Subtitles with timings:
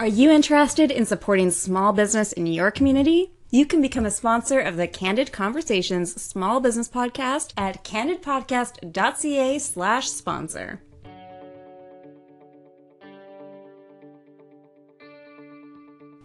[0.00, 3.32] Are you interested in supporting small business in your community?
[3.50, 10.08] You can become a sponsor of the Candid Conversations Small Business Podcast at candidpodcast.ca slash
[10.08, 10.80] sponsor.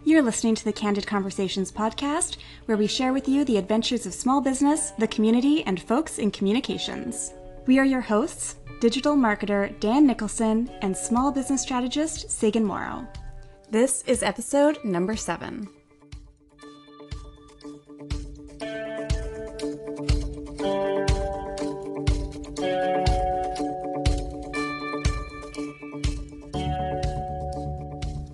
[0.04, 4.14] You're listening to the Candid Conversations podcast, where we share with you the adventures of
[4.14, 7.34] small business, the community, and folks in communications.
[7.66, 13.06] We are your hosts, digital marketer Dan Nicholson and small business strategist Sagan Morrow.
[13.70, 15.68] This is episode number seven.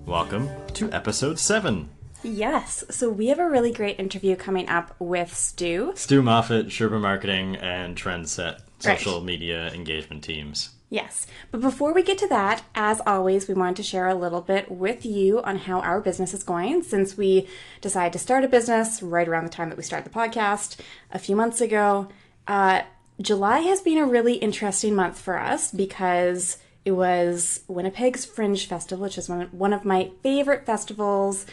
[0.05, 1.89] Welcome to episode seven.
[2.23, 5.91] Yes, so we have a really great interview coming up with Stu.
[5.95, 8.99] Stu Moffat, Sherpa Marketing, and Trendset Right.
[8.99, 10.69] social media engagement teams.
[10.93, 14.41] Yes, but before we get to that, as always, we wanted to share a little
[14.41, 17.47] bit with you on how our business is going since we
[17.81, 21.17] decided to start a business right around the time that we started the podcast a
[21.17, 22.09] few months ago.
[22.45, 22.83] Uh,
[23.19, 29.05] July has been a really interesting month for us because it was Winnipeg's Fringe Festival,
[29.05, 31.47] which is one one of my favorite festivals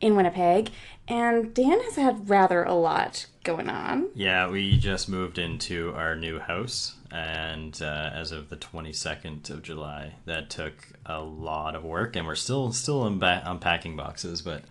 [0.00, 0.70] in Winnipeg,
[1.06, 4.08] and Dan has had rather a lot going on.
[4.16, 9.62] Yeah, we just moved into our new house, and uh, as of the 22nd of
[9.62, 10.72] July, that took
[11.04, 14.62] a lot of work, and we're still still unba- unpacking boxes, but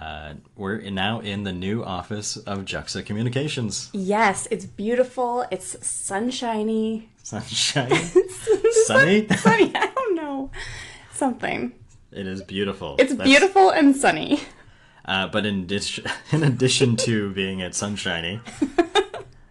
[0.00, 3.90] uh, we're now in the new office of Juxta Communications.
[3.92, 5.44] Yes, it's beautiful.
[5.50, 7.08] It's sunshiny.
[7.22, 7.90] Sunshine,
[8.86, 9.26] sunny.
[9.36, 9.72] sunny.
[9.74, 10.50] I don't know.
[11.12, 11.72] Something.
[12.12, 12.94] It is beautiful.
[13.00, 14.40] It's That's- beautiful and sunny.
[15.04, 18.40] Uh, but in addition, in addition to being at Sunshiny,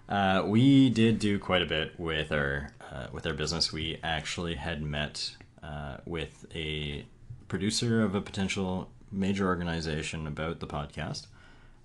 [0.09, 3.73] uh, we did do quite a bit with our uh, with our business.
[3.73, 7.06] We actually had met uh, with a
[7.47, 11.28] producer of a potential major organization about the podcast.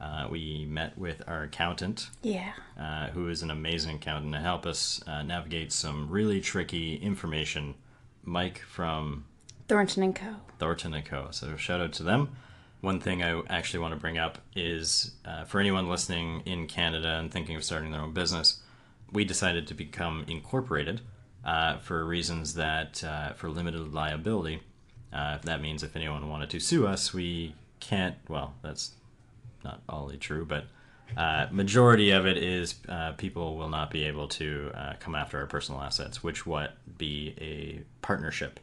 [0.00, 2.52] Uh, we met with our accountant, Yeah.
[2.78, 7.74] uh, who is an amazing accountant, to help us uh, navigate some really tricky information.
[8.24, 9.24] Mike from
[9.68, 10.36] Thornton and Co.
[10.58, 11.28] Thornton and Co.
[11.33, 12.30] So shout out to them.
[12.80, 17.18] One thing I actually want to bring up is uh, for anyone listening in Canada
[17.18, 18.63] and thinking of starting their own business,
[19.13, 21.02] we decided to become incorporated
[21.45, 24.63] uh, for reasons that uh, for limited liability.
[25.13, 28.17] Uh, if that means if anyone wanted to sue us, we can't.
[28.29, 28.92] Well, that's
[29.64, 30.64] not all true, but
[31.17, 34.70] uh, majority of it is uh, people will not be able to
[35.01, 38.61] come after our personal assets, which what be a partnership,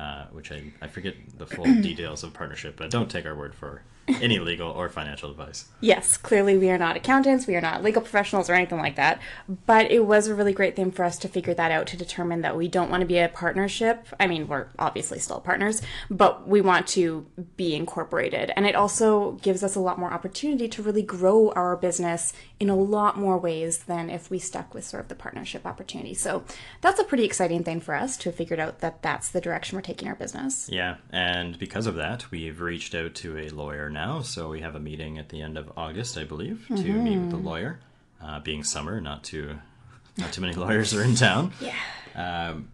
[0.00, 3.54] uh, which I, I forget the full details of partnership, but don't take our word
[3.54, 5.66] for any legal or financial advice.
[5.82, 9.18] Yes, clearly we are not accountants, we are not legal professionals or anything like that.
[9.64, 12.42] But it was a really great thing for us to figure that out to determine
[12.42, 14.06] that we don't want to be a partnership.
[14.20, 15.80] I mean, we're obviously still partners,
[16.10, 18.52] but we want to be incorporated.
[18.56, 22.68] And it also gives us a lot more opportunity to really grow our business in
[22.68, 26.12] a lot more ways than if we stuck with sort of the partnership opportunity.
[26.12, 26.44] So
[26.82, 29.76] that's a pretty exciting thing for us to have figured out that that's the direction
[29.76, 30.68] we're taking our business.
[30.70, 33.99] Yeah, and because of that, we've reached out to a lawyer now.
[34.22, 37.30] So we have a meeting at the end of August, I believe, to meet with
[37.30, 37.80] the lawyer.
[38.22, 39.58] Uh, being summer, not too
[40.18, 41.52] not too many lawyers are in town.
[41.60, 41.74] Yeah.
[42.14, 42.68] Um,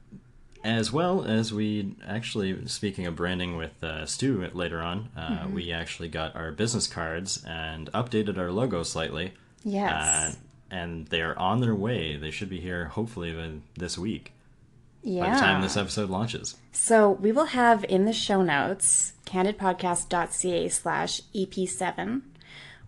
[0.65, 5.73] as well as we actually, speaking of branding with uh, Stu later on, uh, we
[5.73, 9.33] actually got our business cards and updated our logo slightly.
[9.65, 9.93] Yes.
[9.93, 10.33] Uh,
[10.71, 12.17] and they are on their way.
[12.17, 14.33] They should be here hopefully this week
[15.07, 15.27] yeah.
[15.27, 16.57] by the time this episode launches.
[16.73, 22.23] So we will have in the show notes, candidpodcast.ca slash EP7.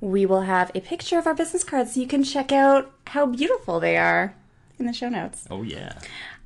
[0.00, 3.26] We will have a picture of our business cards so you can check out how
[3.26, 4.34] beautiful they are
[4.78, 5.46] in the show notes.
[5.50, 5.98] Oh, yeah.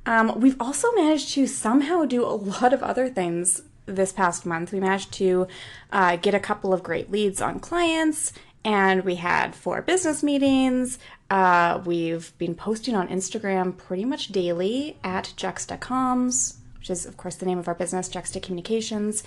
[0.05, 4.71] Um, we've also managed to somehow do a lot of other things this past month.
[4.71, 5.47] We managed to
[5.91, 8.33] uh, get a couple of great leads on clients,
[8.65, 10.99] and we had four business meetings.
[11.29, 17.35] Uh, we've been posting on Instagram pretty much daily at JuxtaComs, which is, of course,
[17.35, 19.23] the name of our business, Juxta Communications.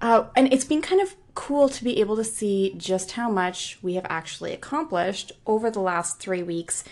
[0.00, 3.78] Uh, and it's been kind of cool to be able to see just how much
[3.82, 6.84] we have actually accomplished over the last three weeks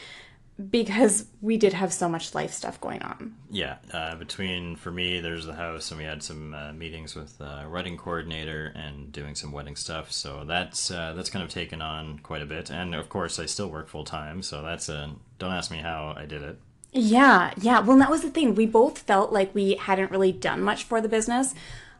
[0.70, 3.34] because we did have so much life stuff going on.
[3.50, 7.40] Yeah, uh, between for me, there's the house, and we had some uh, meetings with
[7.40, 10.12] uh, wedding coordinator and doing some wedding stuff.
[10.12, 13.46] So that's uh, that's kind of taken on quite a bit, and of course, I
[13.46, 14.42] still work full time.
[14.42, 16.58] So that's a don't ask me how I did it.
[16.92, 17.80] Yeah, yeah.
[17.80, 18.54] Well, that was the thing.
[18.54, 21.54] We both felt like we hadn't really done much for the business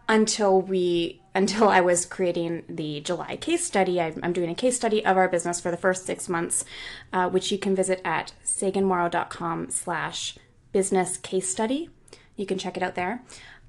[0.08, 4.00] until we until I was creating the July case study.
[4.00, 6.64] I'm doing a case study of our business for the first six months,
[7.12, 10.38] uh, which you can visit at saganmorrow.com slash
[10.73, 11.91] business case study.
[12.37, 13.23] You can check it out there.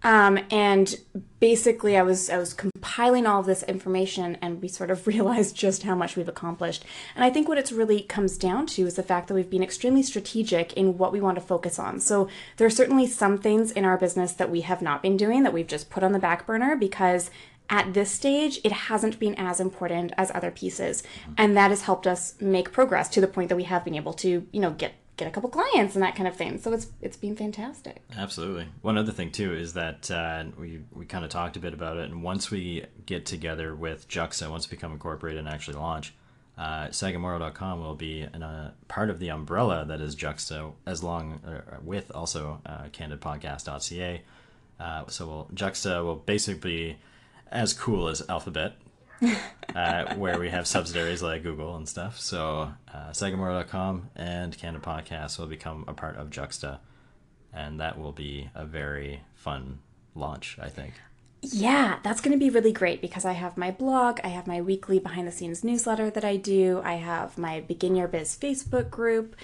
[0.03, 0.95] Um, and
[1.39, 5.83] basically, I was I was compiling all this information, and we sort of realized just
[5.83, 6.85] how much we've accomplished.
[7.15, 9.63] And I think what it's really comes down to is the fact that we've been
[9.63, 11.99] extremely strategic in what we want to focus on.
[11.99, 12.27] So
[12.57, 15.53] there are certainly some things in our business that we have not been doing that
[15.53, 17.31] we've just put on the back burner because
[17.69, 21.03] at this stage, it hasn't been as important as other pieces.
[21.37, 24.13] And that has helped us make progress to the point that we have been able
[24.13, 26.59] to, you know, get get a couple clients and that kind of thing.
[26.59, 28.01] So it's it's been fantastic.
[28.15, 28.67] Absolutely.
[28.81, 31.97] One other thing too is that uh, we we kind of talked a bit about
[31.97, 36.13] it, and once we get together with Juxta, once we become incorporated and actually launch,
[36.57, 41.03] uh, saganmorrow.com will be in a uh, part of the umbrella that is Juxta, as
[41.03, 44.21] long uh, with also uh, candidpodcast.ca.
[44.79, 46.97] Uh, so we'll, Juxta will basically be
[47.51, 48.73] as cool as Alphabet,
[49.75, 52.19] uh, where we have subsidiaries like Google and stuff.
[52.19, 56.79] So uh, Saganmorrow.com and Candid Podcast will become a part of Juxta,
[57.53, 59.79] and that will be a very fun
[60.15, 60.93] launch, I think.
[61.41, 64.61] Yeah, that's going to be really great because I have my blog, I have my
[64.61, 68.89] weekly behind the scenes newsletter that I do, I have my Begin Your Biz Facebook
[68.89, 69.35] group,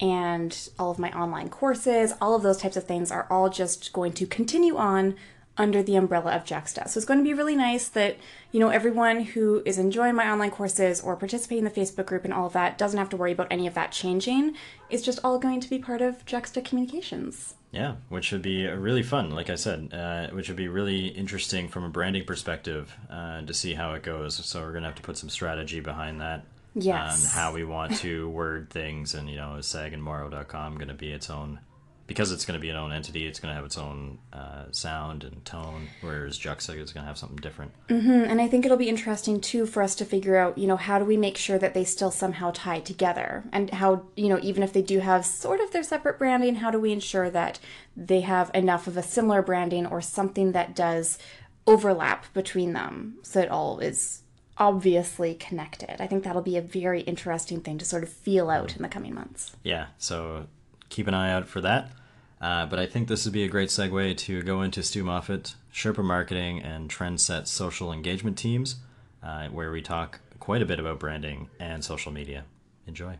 [0.00, 2.14] and all of my online courses.
[2.20, 5.14] All of those types of things are all just going to continue on
[5.58, 6.88] under the umbrella of Juxta.
[6.88, 8.16] So it's going to be really nice that,
[8.52, 12.24] you know, everyone who is enjoying my online courses or participating in the Facebook group
[12.24, 14.54] and all of that doesn't have to worry about any of that changing.
[14.88, 17.54] It's just all going to be part of Juxta Communications.
[17.70, 21.68] Yeah, which would be really fun, like I said, uh, which would be really interesting
[21.68, 24.34] from a branding perspective uh, to see how it goes.
[24.44, 26.44] So we're going to have to put some strategy behind that.
[26.74, 27.24] Yes.
[27.24, 29.14] On how we want to word things.
[29.14, 31.60] And, you know, is saganmorrow.com going to be its own
[32.12, 34.64] because it's going to be an own entity, it's going to have its own uh,
[34.70, 37.72] sound and tone, whereas Juxta is going to have something different.
[37.88, 38.30] Mm-hmm.
[38.30, 40.98] And I think it'll be interesting too for us to figure out, you know, how
[40.98, 44.62] do we make sure that they still somehow tie together, and how, you know, even
[44.62, 47.58] if they do have sort of their separate branding, how do we ensure that
[47.96, 51.18] they have enough of a similar branding or something that does
[51.66, 54.22] overlap between them, so it all is
[54.58, 56.00] obviously connected.
[56.00, 58.88] I think that'll be a very interesting thing to sort of feel out in the
[58.88, 59.56] coming months.
[59.62, 59.86] Yeah.
[59.96, 60.46] So
[60.90, 61.90] keep an eye out for that.
[62.42, 65.54] Uh, but I think this would be a great segue to go into Stu Moffat,
[65.72, 68.76] Sherpa Marketing, and Trendset social engagement teams,
[69.22, 72.44] uh, where we talk quite a bit about branding and social media.
[72.88, 73.16] Enjoy.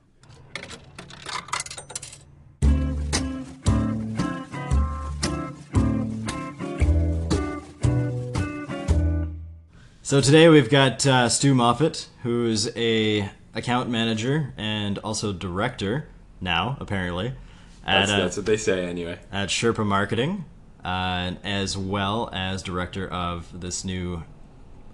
[10.02, 16.08] So today we've got uh, Stu Moffat, who's a account manager and also director
[16.40, 17.34] now, apparently,
[17.84, 19.18] that's, uh, that's what they say anyway.
[19.30, 20.44] At Sherpa Marketing,
[20.84, 24.24] uh, as well as director of this new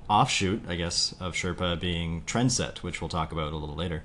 [0.08, 4.04] offshoot, I guess, of Sherpa being Trendset, which we'll talk about a little later.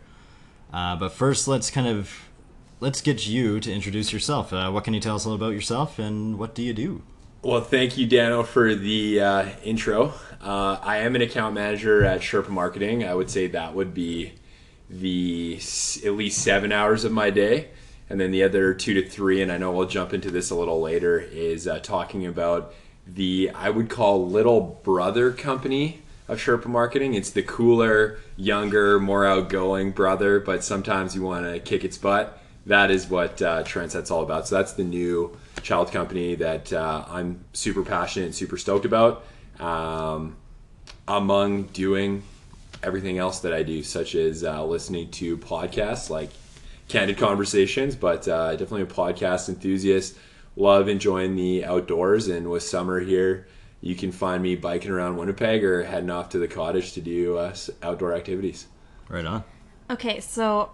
[0.72, 2.30] Uh, but first, let's kind of
[2.80, 4.52] let's get you to introduce yourself.
[4.52, 7.04] Uh, what can you tell us a little about yourself, and what do you do?
[7.42, 10.14] Well, thank you, Dano, for the uh, intro.
[10.42, 13.04] Uh, I am an account manager at Sherpa Marketing.
[13.04, 14.34] I would say that would be
[14.90, 15.56] the
[16.06, 17.70] at least seven hours of my day.
[18.14, 20.56] And then the other two to three, and I know we'll jump into this a
[20.56, 22.72] little later, is uh, talking about
[23.08, 27.16] the, I would call little brother company of Sherpa Marketing.
[27.16, 32.40] It's the cooler, younger, more outgoing brother, but sometimes you want to kick its butt.
[32.68, 34.48] That is what uh, Trendset's all about.
[34.48, 39.26] So that's the new child company that uh, I'm super passionate and super stoked about.
[39.60, 40.36] Um,
[41.08, 42.22] among doing
[42.84, 46.30] everything else that I do, such as uh, listening to podcasts like
[46.94, 50.16] candid conversations, but uh, definitely a podcast enthusiast.
[50.56, 53.48] Love enjoying the outdoors, and with summer here,
[53.82, 57.38] you can find me biking around Winnipeg or heading off to the cottage to do
[57.38, 58.68] uh, outdoor activities.
[59.10, 59.44] Right on.
[59.90, 60.70] Okay, so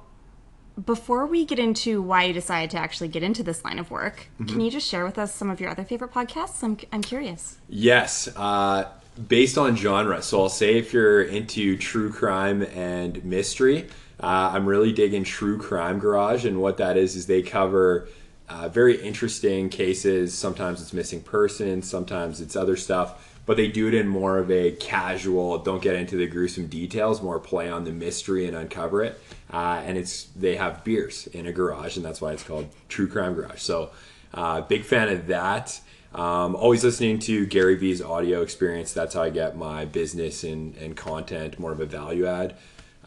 [0.86, 4.28] before we get into why you decided to actually get into this line of work,
[4.34, 4.46] mm-hmm.
[4.46, 6.62] can you just share with us some of your other favorite podcasts?
[6.62, 7.60] I'm, I'm curious.
[7.70, 8.28] Yes.
[8.36, 8.90] Uh,
[9.28, 10.22] based on genre.
[10.22, 13.88] So I'll say if you're into true crime and mystery,
[14.22, 18.10] uh, I'm really digging True Crime Garage, and what that is is they cover
[18.50, 20.38] uh, very interesting cases.
[20.38, 24.52] Sometimes it's missing persons, sometimes it's other stuff, but they do it in more of
[24.52, 29.04] a casual, don't get into the gruesome details, more play on the mystery and uncover
[29.04, 29.22] it.
[29.52, 33.08] Uh, and it's they have beers in a garage, and that's why it's called True
[33.08, 33.62] Crime Garage.
[33.62, 33.92] So,
[34.34, 35.80] uh, big fan of that.
[36.14, 38.94] Um, always listening to Gary Vee's audio experience.
[38.94, 42.56] That's how I get my business and, and content, more of a value add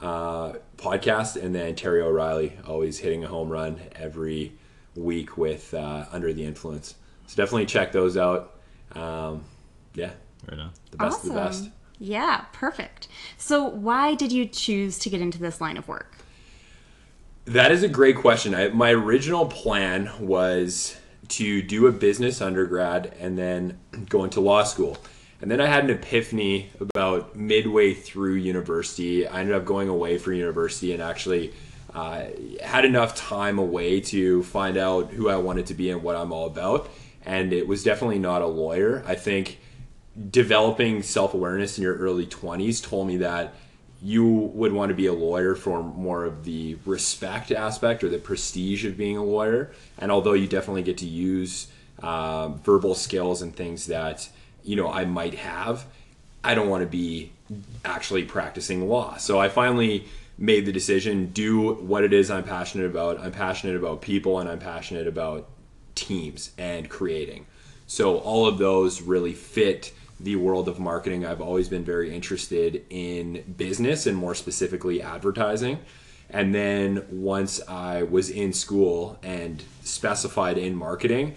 [0.02, 4.52] uh, podcast, and then Terry O'Reilly always hitting a home run every
[4.96, 6.96] week with uh, Under the Influence.
[7.26, 8.60] So definitely check those out.
[8.92, 9.44] Um,
[9.94, 10.10] yeah,
[10.50, 10.72] right on.
[10.90, 11.30] The best awesome.
[11.30, 11.70] of the best.
[11.98, 13.08] Yeah, perfect.
[13.38, 16.16] So, why did you choose to get into this line of work?
[17.44, 18.54] That is a great question.
[18.54, 20.96] I, my original plan was
[21.28, 23.78] to do a business undergrad and then
[24.08, 24.98] go into law school.
[25.42, 29.26] And then I had an epiphany about midway through university.
[29.26, 31.52] I ended up going away for university and actually
[31.92, 32.26] uh,
[32.62, 36.32] had enough time away to find out who I wanted to be and what I'm
[36.32, 36.88] all about.
[37.26, 39.02] And it was definitely not a lawyer.
[39.04, 39.58] I think
[40.30, 43.54] developing self awareness in your early 20s told me that
[44.00, 48.18] you would want to be a lawyer for more of the respect aspect or the
[48.18, 49.72] prestige of being a lawyer.
[49.98, 51.66] And although you definitely get to use
[52.00, 54.28] uh, verbal skills and things that
[54.64, 55.86] you know I might have,
[56.44, 57.32] I don't want to be
[57.84, 59.16] actually practicing law.
[59.16, 60.06] So I finally
[60.38, 63.20] made the decision do what it is I'm passionate about.
[63.20, 65.48] I'm passionate about people and I'm passionate about
[65.94, 67.46] teams and creating.
[67.86, 72.84] So all of those really fit the world of marketing, I've always been very interested
[72.90, 75.78] in business and more specifically advertising.
[76.30, 81.34] And then once I was in school and specified in marketing,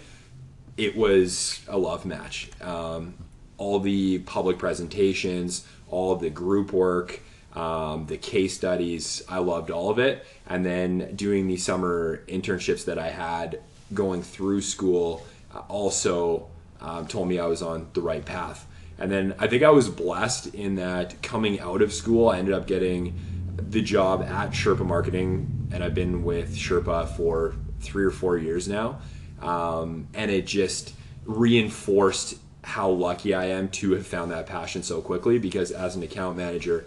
[0.76, 2.50] it was a love match.
[2.60, 3.14] Um,
[3.58, 7.20] all the public presentations, all the group work,
[7.54, 10.26] um, the case studies, I loved all of it.
[10.46, 13.60] And then doing the summer internships that I had
[13.94, 16.48] going through school uh, also
[16.80, 18.66] um, told me I was on the right path.
[18.98, 22.54] And then I think I was blessed in that coming out of school, I ended
[22.54, 23.18] up getting
[23.56, 28.68] the job at Sherpa Marketing, and I've been with Sherpa for three or four years
[28.68, 28.98] now.
[29.40, 35.00] Um, and it just reinforced how lucky I am to have found that passion so
[35.00, 36.86] quickly because as an account manager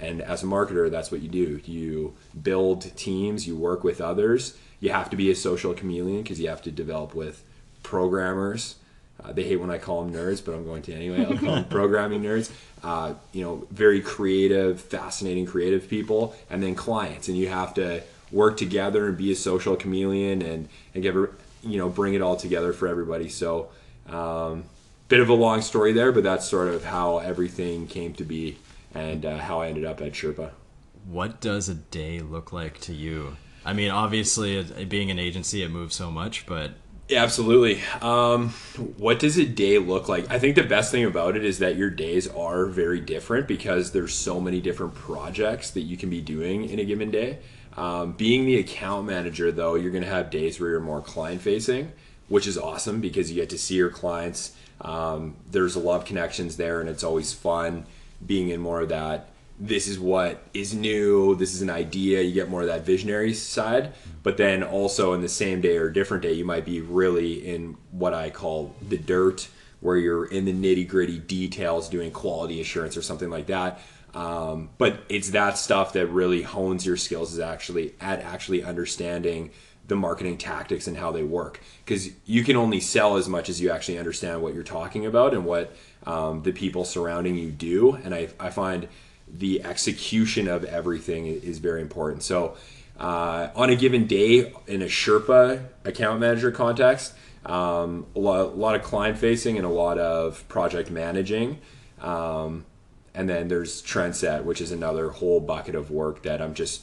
[0.00, 1.60] and as a marketer, that's what you do.
[1.64, 4.56] You build teams, you work with others.
[4.80, 7.42] You have to be a social chameleon because you have to develop with
[7.82, 8.76] programmers
[9.22, 11.24] uh, they hate when I call them nerds, but I'm going to anyway.
[11.24, 12.50] I'll call them programming nerds.
[12.82, 18.02] Uh, you know, very creative, fascinating, creative people, and then clients, and you have to
[18.30, 21.16] work together and be a social chameleon and and give
[21.62, 23.28] you know bring it all together for everybody.
[23.28, 23.70] So,
[24.08, 24.64] um,
[25.08, 28.58] bit of a long story there, but that's sort of how everything came to be
[28.94, 30.50] and uh, how I ended up at Sherpa.
[31.06, 33.36] What does a day look like to you?
[33.64, 36.72] I mean, obviously, being an agency, it moves so much, but
[37.08, 37.80] yeah, absolutely.
[38.02, 38.50] Um,
[38.98, 40.30] what does a day look like?
[40.30, 43.92] I think the best thing about it is that your days are very different because
[43.92, 47.38] there's so many different projects that you can be doing in a given day.
[47.76, 51.40] Um, being the account manager, though, you're going to have days where you're more client
[51.40, 51.92] facing,
[52.28, 54.54] which is awesome because you get to see your clients.
[54.80, 57.86] Um, there's a lot of connections there, and it's always fun
[58.24, 59.28] being in more of that
[59.60, 63.34] this is what is new, this is an idea, you get more of that visionary
[63.34, 63.92] side.
[64.22, 67.76] But then also in the same day or different day, you might be really in
[67.90, 69.48] what I call the dirt,
[69.80, 73.80] where you're in the nitty gritty details doing quality assurance or something like that.
[74.14, 79.50] Um, but it's that stuff that really hones your skills is actually at actually understanding
[79.86, 83.60] the marketing tactics and how they work because you can only sell as much as
[83.60, 85.74] you actually understand what you're talking about and what
[86.06, 88.88] um, the people surrounding you do and I, I find
[89.32, 92.22] the execution of everything is very important.
[92.22, 92.56] So,
[92.98, 97.14] uh, on a given day in a Sherpa account manager context,
[97.46, 101.58] um, a, lot, a, lot, of client facing and a lot of project managing.
[102.00, 102.64] Um,
[103.18, 106.82] and then there's Trendset, which is another whole bucket of work that I'm just,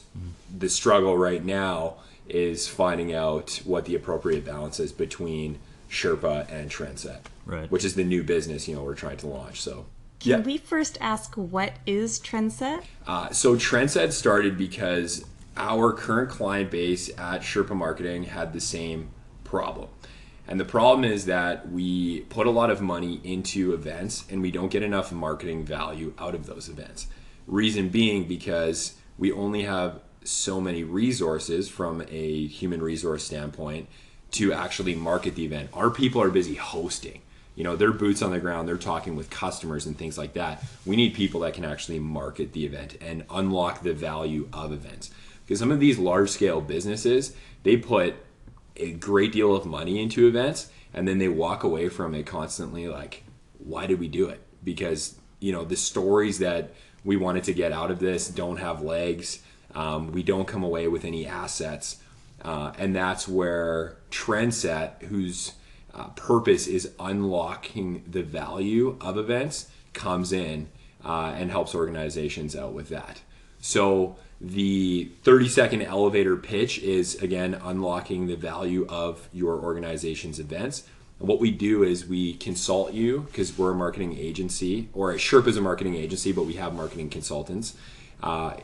[0.54, 1.94] the struggle right now
[2.28, 7.70] is finding out what the appropriate balance is between Sherpa and Trendset, right.
[7.70, 9.62] which is the new business, you know, we're trying to launch.
[9.62, 9.86] So
[10.20, 10.40] can yeah.
[10.40, 12.84] we first ask what is Trendset?
[13.06, 15.24] Uh, so Trendset started because
[15.56, 19.08] our current client base at Sherpa Marketing had the same
[19.42, 19.88] problem.
[20.48, 24.50] And the problem is that we put a lot of money into events and we
[24.50, 27.08] don't get enough marketing value out of those events.
[27.46, 33.88] Reason being because we only have so many resources from a human resource standpoint
[34.32, 35.70] to actually market the event.
[35.72, 37.22] Our people are busy hosting
[37.56, 40.62] you know they're boots on the ground they're talking with customers and things like that
[40.84, 45.10] we need people that can actually market the event and unlock the value of events
[45.44, 47.34] because some of these large scale businesses
[47.64, 48.14] they put
[48.76, 52.88] a great deal of money into events and then they walk away from it constantly
[52.88, 53.24] like
[53.58, 54.40] why did we do it?
[54.62, 56.72] Because you know the stories that
[57.04, 59.40] we wanted to get out of this don't have legs.
[59.74, 61.98] Um, we don't come away with any assets.
[62.42, 65.52] Uh, and that's where trendset who's
[65.94, 70.68] uh, purpose is unlocking the value of events comes in
[71.04, 73.20] uh, and helps organizations out with that.
[73.60, 80.86] So the 30 second elevator pitch is again unlocking the value of your organization's events.
[81.18, 85.46] And what we do is we consult you because we're a marketing agency, or Sherp
[85.46, 87.74] is a marketing agency, but we have marketing consultants.
[88.22, 88.56] Uh,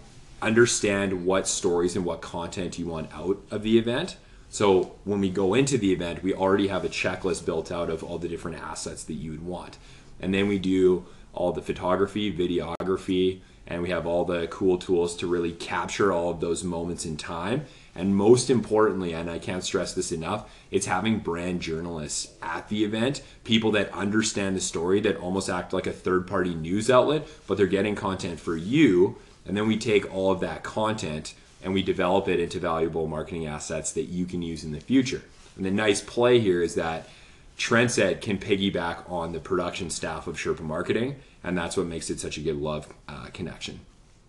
[0.43, 4.17] understand what stories and what content you want out of the event
[4.53, 8.05] So when we go into the event, we already have a checklist built out of
[8.05, 9.79] all the different assets that you would want.
[10.21, 13.41] And then we do all the photography, videography,
[13.73, 17.17] and we have all the cool tools to really capture all of those moments in
[17.17, 17.65] time.
[17.95, 22.85] And most importantly, and I can't stress this enough, it's having brand journalists at the
[22.85, 27.27] event, people that understand the story, that almost act like a third party news outlet,
[27.47, 29.17] but they're getting content for you.
[29.47, 31.33] And then we take all of that content
[31.65, 35.23] and we develop it into valuable marketing assets that you can use in the future.
[35.57, 37.09] And the nice play here is that
[37.57, 42.21] Trendset can piggyback on the production staff of Sherpa Marketing, and that's what makes it
[42.21, 43.81] such a good love uh, connection.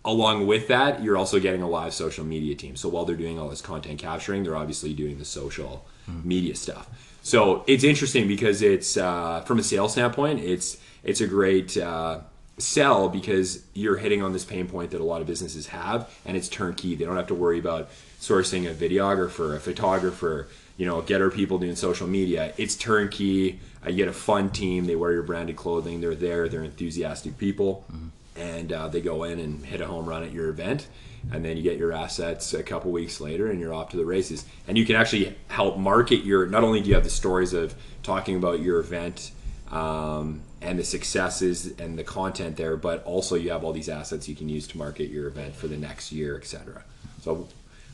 [0.04, 2.76] Along with that, you're also getting a live social media team.
[2.76, 6.24] So while they're doing all this content capturing, they're obviously doing the social mm.
[6.24, 6.88] media stuff.
[7.22, 12.20] So it's interesting because it's uh, from a sales standpoint, it's it's a great uh,
[12.58, 16.36] sell because you're hitting on this pain point that a lot of businesses have and
[16.36, 17.90] it's turnkey they don't have to worry about
[18.20, 23.58] sourcing a videographer a photographer you know get our people doing social media it's turnkey
[23.84, 24.86] uh, you get a fun team.
[24.86, 26.00] They wear your branded clothing.
[26.00, 26.48] They're there.
[26.48, 27.84] They're enthusiastic people.
[27.90, 28.08] Mm-hmm.
[28.36, 30.88] and uh, they go in and hit a home run at your event.
[31.32, 34.04] And then you get your assets a couple weeks later and you're off to the
[34.04, 34.44] races.
[34.68, 37.74] And you can actually help market your not only do you have the stories of
[38.02, 39.30] talking about your event
[39.70, 44.28] um, and the successes and the content there, but also you have all these assets
[44.28, 46.84] you can use to market your event for the next year, etc.
[47.22, 47.48] So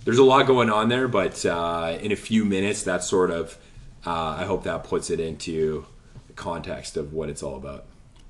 [0.04, 3.56] there's a lot going on there, but uh, in a few minutes, that sort of
[4.06, 5.86] uh, I hope that puts it into
[6.26, 7.86] the context of what it's all about.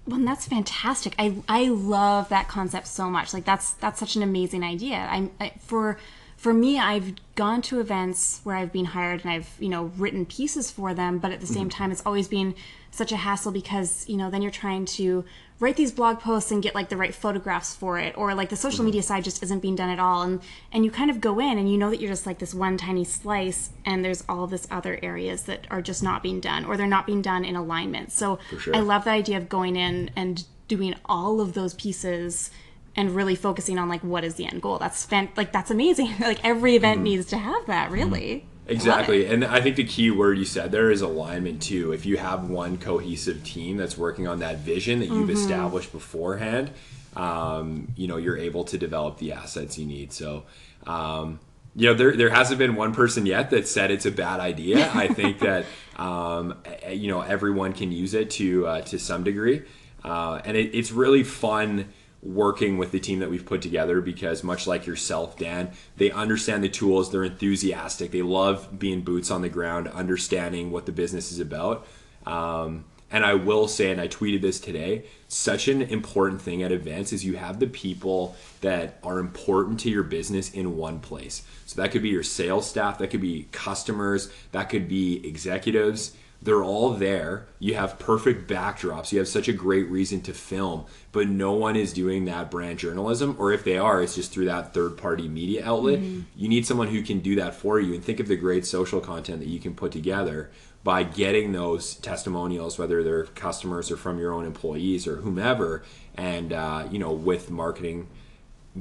[0.07, 1.15] Well, that's fantastic.
[1.19, 3.33] I I love that concept so much.
[3.33, 5.07] Like that's that's such an amazing idea.
[5.11, 5.99] I'm I, for
[6.41, 10.25] for me, I've gone to events where I've been hired and I've, you know, written
[10.25, 11.77] pieces for them, but at the same mm-hmm.
[11.77, 12.55] time, it's always been
[12.91, 15.27] such a hassle because, you know, then you're trying to
[15.61, 18.57] write these blog posts and get like the right photographs for it or like the
[18.57, 18.87] social mm-hmm.
[18.87, 20.41] media side just isn't being done at all and
[20.73, 22.77] and you kind of go in and you know that you're just like this one
[22.77, 26.77] tiny slice and there's all this other areas that are just not being done or
[26.77, 28.75] they're not being done in alignment so sure.
[28.75, 32.51] i love the idea of going in and doing all of those pieces
[32.97, 34.79] and really focusing on like what is the end goal.
[34.79, 36.15] That's fan- like that's amazing.
[36.21, 37.05] like every event mm-hmm.
[37.05, 38.47] needs to have that, really.
[38.71, 39.27] Exactly.
[39.27, 41.93] And I think the key word you said there is alignment too.
[41.93, 45.31] If you have one cohesive team that's working on that vision that you've mm-hmm.
[45.31, 46.71] established beforehand,
[47.17, 50.13] um, you know, you're able to develop the assets you need.
[50.13, 50.45] So,
[50.87, 51.41] um,
[51.75, 54.91] you know, there, there hasn't been one person yet that said it's a bad idea.
[54.95, 59.63] I think that, um, you know, everyone can use it to, uh, to some degree.
[60.05, 64.45] Uh, and it, it's really fun working with the team that we've put together because
[64.45, 69.41] much like yourself dan they understand the tools they're enthusiastic they love being boots on
[69.41, 71.87] the ground understanding what the business is about.
[72.27, 76.73] Um, and i will say and i tweeted this today such an important thing at
[76.73, 81.45] events is you have the people that are important to your business in one place.
[81.67, 86.17] So that could be your sales staff that could be customers that could be executives
[86.43, 87.47] they're all there.
[87.59, 89.13] You have perfect backdrops.
[89.13, 92.79] You have such a great reason to film, but no one is doing that brand
[92.79, 93.37] journalism.
[93.39, 96.01] Or if they are, it's just through that third party media outlet.
[96.01, 96.21] Mm-hmm.
[96.37, 97.95] You need someone who can do that for you.
[97.95, 100.51] And think of the great social content that you can put together
[100.83, 105.83] by getting those testimonials, whether they're customers or from your own employees or whomever.
[106.15, 108.09] And, uh, you know, with marketing,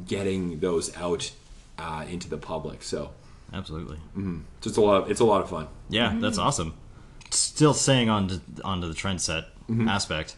[0.07, 1.31] getting those out
[1.77, 2.83] uh, into the public.
[2.83, 3.11] So,
[3.51, 3.97] absolutely.
[3.97, 4.39] Mm-hmm.
[4.61, 5.03] So it's a lot.
[5.03, 5.67] Of, it's a lot of fun.
[5.89, 6.73] Yeah, that's awesome
[7.31, 9.87] still staying on to, onto the Trendset mm-hmm.
[9.87, 10.35] aspect,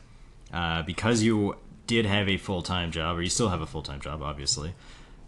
[0.54, 1.56] uh, because you
[1.88, 4.74] did have a full time job, or you still have a full time job, obviously,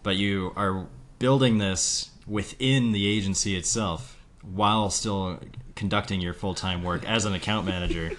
[0.02, 0.86] but you are
[1.18, 5.38] building this within the agency itself while still
[5.74, 8.12] conducting your full time work as an account manager.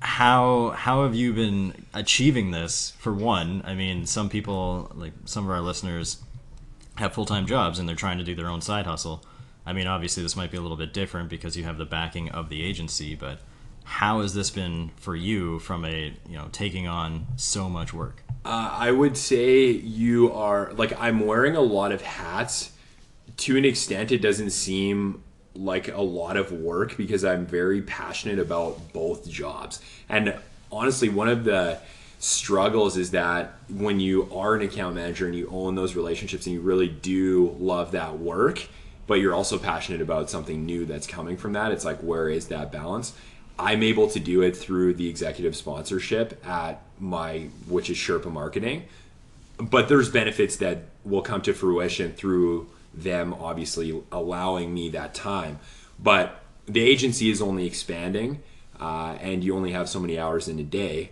[0.00, 2.92] how how have you been achieving this?
[2.98, 6.22] For one, I mean, some people like some of our listeners
[6.96, 9.24] have full time jobs and they're trying to do their own side hustle
[9.66, 12.30] I mean, obviously, this might be a little bit different because you have the backing
[12.30, 13.40] of the agency, but
[13.84, 18.22] how has this been for you from a you know taking on so much work?
[18.44, 22.72] Uh, I would say you are like I'm wearing a lot of hats.
[23.38, 25.22] To an extent, it doesn't seem
[25.54, 29.80] like a lot of work because I'm very passionate about both jobs.
[30.08, 30.36] And
[30.70, 31.78] honestly, one of the
[32.18, 36.54] struggles is that when you are an account manager and you own those relationships and
[36.54, 38.66] you really do love that work,
[39.06, 41.72] but you're also passionate about something new that's coming from that.
[41.72, 43.12] It's like, where is that balance?
[43.58, 48.84] I'm able to do it through the executive sponsorship at my, which is Sherpa Marketing.
[49.58, 55.58] But there's benefits that will come to fruition through them obviously allowing me that time.
[55.98, 58.42] But the agency is only expanding,
[58.80, 61.10] uh, and you only have so many hours in a day.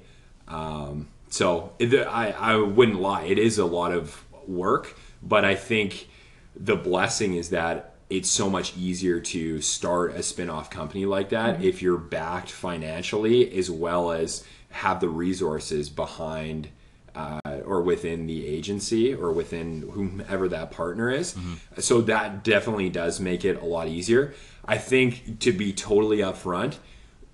[0.48, 6.09] Um, so I, I wouldn't lie, it is a lot of work, but I think
[6.56, 11.54] the blessing is that it's so much easier to start a spin-off company like that
[11.54, 11.64] mm-hmm.
[11.64, 16.68] if you're backed financially as well as have the resources behind
[17.14, 21.34] uh, or within the agency or within whomever that partner is.
[21.34, 21.80] Mm-hmm.
[21.80, 24.34] So that definitely does make it a lot easier.
[24.64, 26.76] I think to be totally upfront,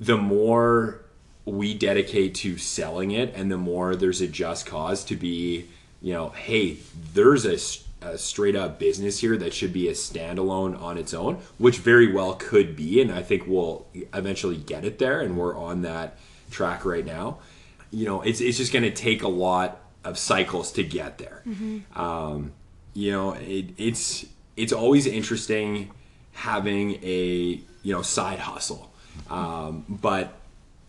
[0.01, 1.05] the more
[1.45, 5.67] we dedicate to selling it and the more there's a just cause to be,
[6.03, 6.79] you know, hey,
[7.15, 7.59] there's a,
[8.01, 12.13] a straight up business here that should be a standalone on its own, which very
[12.13, 13.01] well could be.
[13.01, 15.21] And I think we'll eventually get it there.
[15.21, 16.19] And we're on that
[16.51, 17.39] track right now
[17.91, 21.43] you know, it's it's just going to take a lot of cycles to get there.
[21.47, 22.01] Mm-hmm.
[22.01, 22.53] Um,
[22.95, 25.91] you know, it, it's it's always interesting
[26.33, 28.93] having a you know side hustle,
[29.31, 30.35] um, but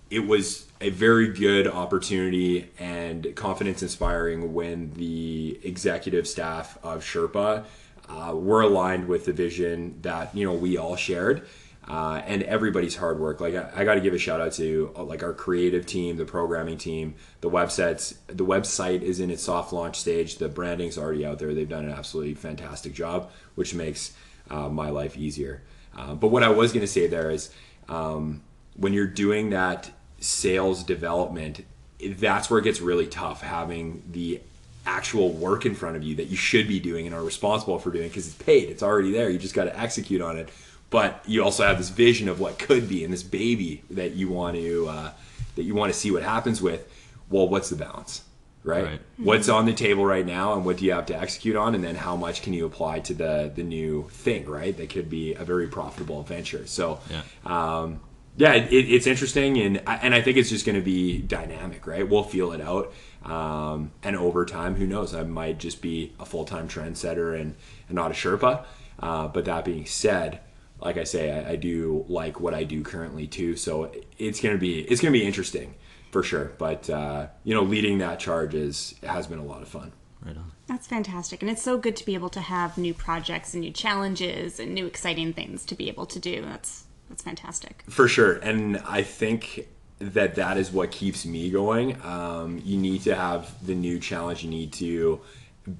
[0.09, 7.65] it was a very good opportunity and confidence inspiring when the executive staff of Sherpa
[8.07, 11.45] uh, were aligned with the vision that you know we all shared
[11.89, 13.41] uh, and everybody's hard work.
[13.41, 16.17] Like I, I got to give a shout out to uh, like our creative team,
[16.17, 18.15] the programming team, the websites.
[18.27, 20.37] The website is in its soft launch stage.
[20.37, 21.53] The branding's already out there.
[21.53, 24.13] They've done an absolutely fantastic job, which makes
[24.51, 25.63] uh, my life easier.
[25.97, 27.49] Uh, but what I was going to say there is,
[27.87, 28.43] um,
[28.75, 29.89] when you're doing that
[30.19, 31.65] sales development,
[32.01, 33.41] that's where it gets really tough.
[33.41, 34.41] Having the
[34.85, 37.91] actual work in front of you that you should be doing and are responsible for
[37.91, 38.69] doing because it's paid.
[38.69, 39.29] It's already there.
[39.29, 40.49] You just got to execute on it
[40.89, 44.29] but you also have this vision of what could be and this baby that you
[44.29, 45.11] want to uh,
[45.55, 46.87] that you want to see what happens with
[47.29, 48.23] well what's the balance
[48.63, 48.85] right?
[48.85, 49.01] right?
[49.17, 51.83] what's on the table right now and what do you have to execute on and
[51.83, 55.33] then how much can you apply to the the new thing right that could be
[55.35, 57.99] a very profitable venture so yeah, um,
[58.39, 61.85] yeah it, it's interesting and I, and I think it's just going to be dynamic
[61.85, 66.13] right we'll feel it out um, and over time who knows I might just be
[66.19, 67.55] a full-time trendsetter and,
[67.87, 68.65] and not a Sherpa
[68.99, 70.39] uh, but that being said
[70.81, 73.55] like I say, I, I, do like what I do currently too.
[73.55, 75.75] So it's gonna be it's gonna be interesting
[76.11, 76.53] for sure.
[76.57, 79.91] But uh, you know, leading that charge is has been a lot of fun.
[80.21, 80.51] Right on.
[80.67, 83.71] That's fantastic, and it's so good to be able to have new projects and new
[83.71, 86.41] challenges and new exciting things to be able to do.
[86.41, 87.83] That's that's fantastic.
[87.89, 89.67] For sure, and I think
[89.99, 92.01] that that is what keeps me going.
[92.03, 94.43] Um, you need to have the new challenge.
[94.43, 95.21] You need to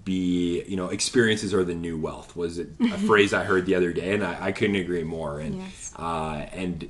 [0.04, 3.74] be you know experiences are the new wealth was it a phrase i heard the
[3.74, 5.94] other day and i, I couldn't agree more and yes.
[5.98, 6.90] uh, and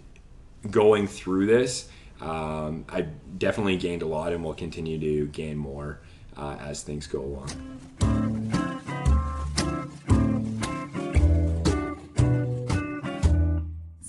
[0.70, 1.88] going through this
[2.20, 3.02] um, i
[3.38, 6.02] definitely gained a lot and will continue to gain more
[6.36, 7.79] uh, as things go along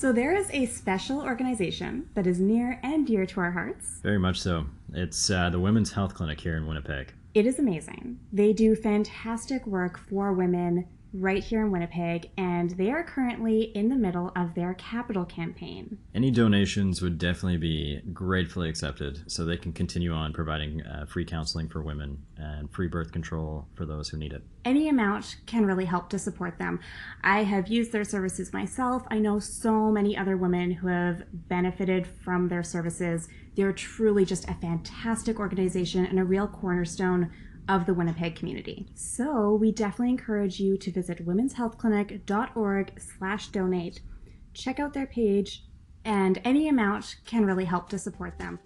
[0.00, 4.00] So, there is a special organization that is near and dear to our hearts.
[4.02, 4.64] Very much so.
[4.94, 7.12] It's uh, the Women's Health Clinic here in Winnipeg.
[7.34, 8.18] It is amazing.
[8.32, 13.88] They do fantastic work for women right here in Winnipeg, and they are currently in
[13.88, 15.98] the middle of their capital campaign.
[16.14, 21.24] Any donations would definitely be gratefully accepted so they can continue on providing uh, free
[21.24, 24.42] counseling for women and free birth control for those who need it.
[24.64, 26.80] Any amount can really help to support them.
[27.22, 29.04] I have used their services myself.
[29.10, 33.28] I know so many other women who have benefited from their services.
[33.56, 37.30] They're truly just a fantastic organization and a real cornerstone
[37.70, 38.88] of the Winnipeg community.
[38.94, 44.00] So we definitely encourage you to visit womenshealthclinic.org slash donate.
[44.52, 45.64] Check out their page,
[46.04, 48.58] and any amount can really help to support them.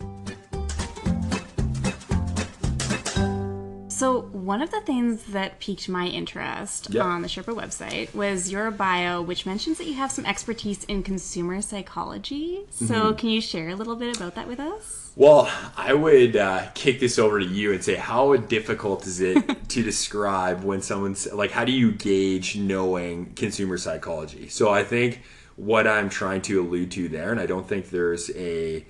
[3.94, 8.72] So, one of the things that piqued my interest on the Sherpa website was your
[8.72, 12.66] bio, which mentions that you have some expertise in consumer psychology.
[12.70, 13.16] So, mm-hmm.
[13.16, 15.12] can you share a little bit about that with us?
[15.14, 19.68] Well, I would uh, kick this over to you and say, how difficult is it
[19.68, 24.48] to describe when someone's like, how do you gauge knowing consumer psychology?
[24.48, 25.22] So, I think
[25.54, 28.84] what I'm trying to allude to there, and I don't think there's a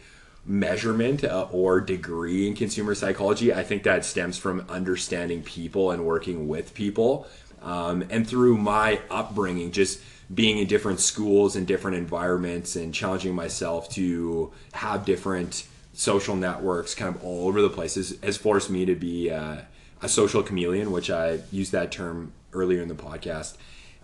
[0.46, 3.52] measurement uh, or degree in consumer psychology.
[3.52, 7.26] I think that stems from understanding people and working with people.
[7.62, 10.00] Um, and through my upbringing, just
[10.33, 16.94] being in different schools and different environments and challenging myself to have different social networks
[16.94, 19.59] kind of all over the place has, forced me to be uh,
[20.02, 23.57] a social chameleon, which I used that term earlier in the podcast.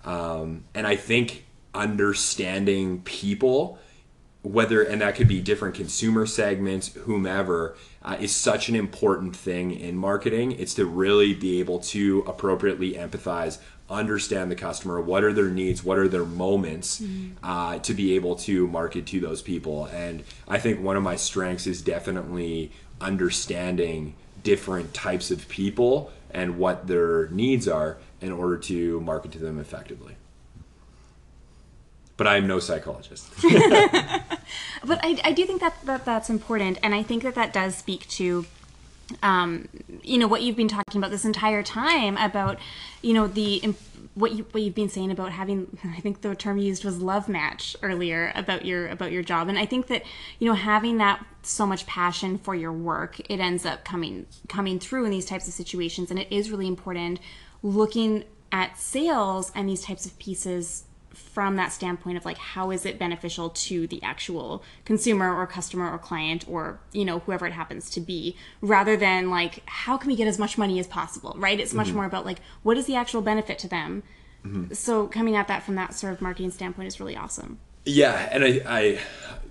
[0.04, 3.78] Um, and I think understanding people
[4.42, 9.70] whether and that could be different consumer segments whomever uh, is such an important thing
[9.70, 10.52] in marketing.
[10.52, 13.58] It's to really be able to appropriately empathize
[13.90, 17.32] understand the customer what are their needs what are their moments mm-hmm.
[17.42, 19.86] uh, to be able to market to those people.
[19.86, 26.56] And i think one of my strengths is definitely understanding different types of people and
[26.56, 30.14] what their needs are in order to market to them effectively
[32.20, 33.32] but I'm no psychologist.
[34.84, 37.74] But I, I do think that, that that's important, and I think that that does
[37.76, 38.44] speak to,
[39.22, 39.68] um,
[40.02, 42.58] you know, what you've been talking about this entire time about,
[43.00, 43.74] you know, the
[44.14, 45.78] what you what you've been saying about having.
[45.96, 49.48] I think the term you used was love match earlier about your about your job,
[49.48, 50.02] and I think that
[50.38, 54.78] you know having that so much passion for your work, it ends up coming coming
[54.78, 57.18] through in these types of situations, and it is really important
[57.62, 62.86] looking at sales and these types of pieces from that standpoint of like how is
[62.86, 67.52] it beneficial to the actual consumer or customer or client or you know whoever it
[67.52, 71.34] happens to be rather than like how can we get as much money as possible
[71.36, 71.58] right?
[71.58, 71.96] It's much mm-hmm.
[71.96, 74.02] more about like what is the actual benefit to them.
[74.44, 74.74] Mm-hmm.
[74.74, 77.58] So coming at that from that sort of marketing standpoint is really awesome.
[77.84, 78.98] Yeah, and I, I,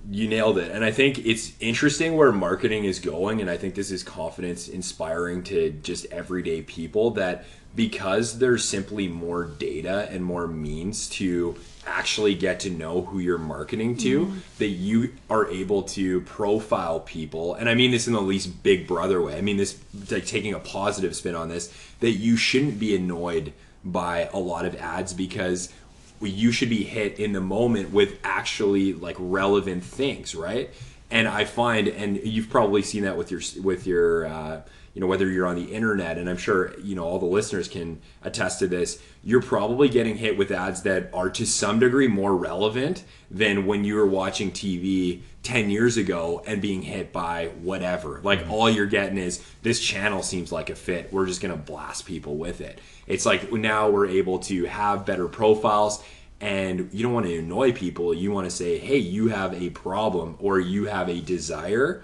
[0.09, 0.71] you nailed it.
[0.71, 4.67] And I think it's interesting where marketing is going, and I think this is confidence
[4.67, 7.45] inspiring to just everyday people that
[7.79, 11.55] because there's simply more data and more means to
[11.87, 17.53] actually get to know who you're marketing to, that you are able to profile people.
[17.53, 19.37] And I mean this in the least big brother way.
[19.37, 19.79] I mean this
[20.11, 23.53] like taking a positive spin on this, that you shouldn't be annoyed
[23.85, 25.71] by a lot of ads because
[26.19, 30.69] you should be hit in the moment with actually like relevant things right
[31.09, 34.61] and i find and you've probably seen that with your with your uh,
[34.99, 37.69] you know whether you're on the internet and i'm sure you know all the listeners
[37.69, 42.09] can attest to this you're probably getting hit with ads that are to some degree
[42.09, 47.47] more relevant than when you were watching tv 10 years ago and being hit by
[47.61, 48.19] whatever.
[48.23, 48.51] Like mm-hmm.
[48.51, 51.13] all you're getting is this channel seems like a fit.
[51.13, 52.81] We're just going to blast people with it.
[53.07, 56.03] It's like now we're able to have better profiles
[56.41, 58.13] and you don't want to annoy people.
[58.13, 62.03] You want to say hey you have a problem or you have a desire.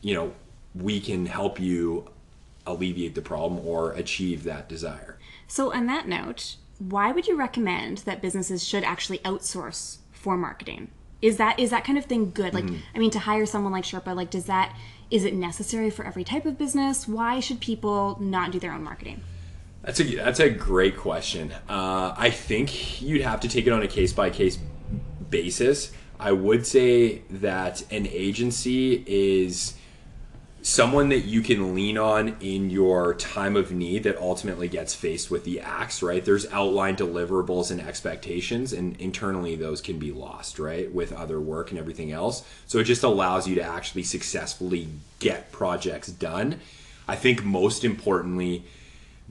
[0.00, 0.32] You know
[0.74, 2.06] we can help you
[2.70, 5.18] alleviate the problem or achieve that desire.
[5.46, 10.90] So on that note why would you recommend that businesses should actually outsource for marketing?
[11.20, 12.54] Is that is that kind of thing good?
[12.54, 14.74] Like i mean to hire someone like sherpa like does that
[15.10, 17.06] is it necessary for every type of business?
[17.06, 19.20] Why should people not do their own marketing?
[19.82, 21.52] That's a that's a great question.
[21.68, 24.58] Uh, I think you'd have to take it on a case by case
[25.28, 25.92] basis.
[26.18, 29.74] I would say that an agency is
[30.62, 35.30] someone that you can lean on in your time of need that ultimately gets faced
[35.30, 36.24] with the axe, right?
[36.24, 41.70] There's outlined deliverables and expectations, and internally those can be lost, right, with other work
[41.70, 42.44] and everything else.
[42.66, 46.60] So it just allows you to actually successfully get projects done.
[47.08, 48.64] I think most importantly,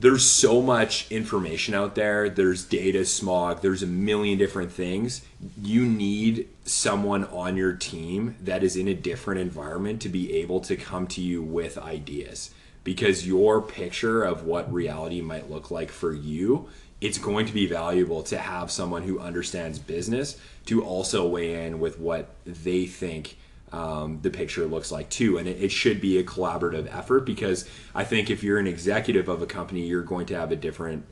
[0.00, 2.30] there's so much information out there.
[2.30, 3.60] There's data smog.
[3.60, 5.22] There's a million different things.
[5.60, 10.60] You need someone on your team that is in a different environment to be able
[10.60, 12.50] to come to you with ideas
[12.82, 16.68] because your picture of what reality might look like for you
[17.00, 21.80] it's going to be valuable to have someone who understands business to also weigh in
[21.80, 23.36] with what they think
[23.72, 25.38] um, the picture looks like too.
[25.38, 29.28] And it, it should be a collaborative effort because I think if you're an executive
[29.28, 31.04] of a company, you're going to have a different,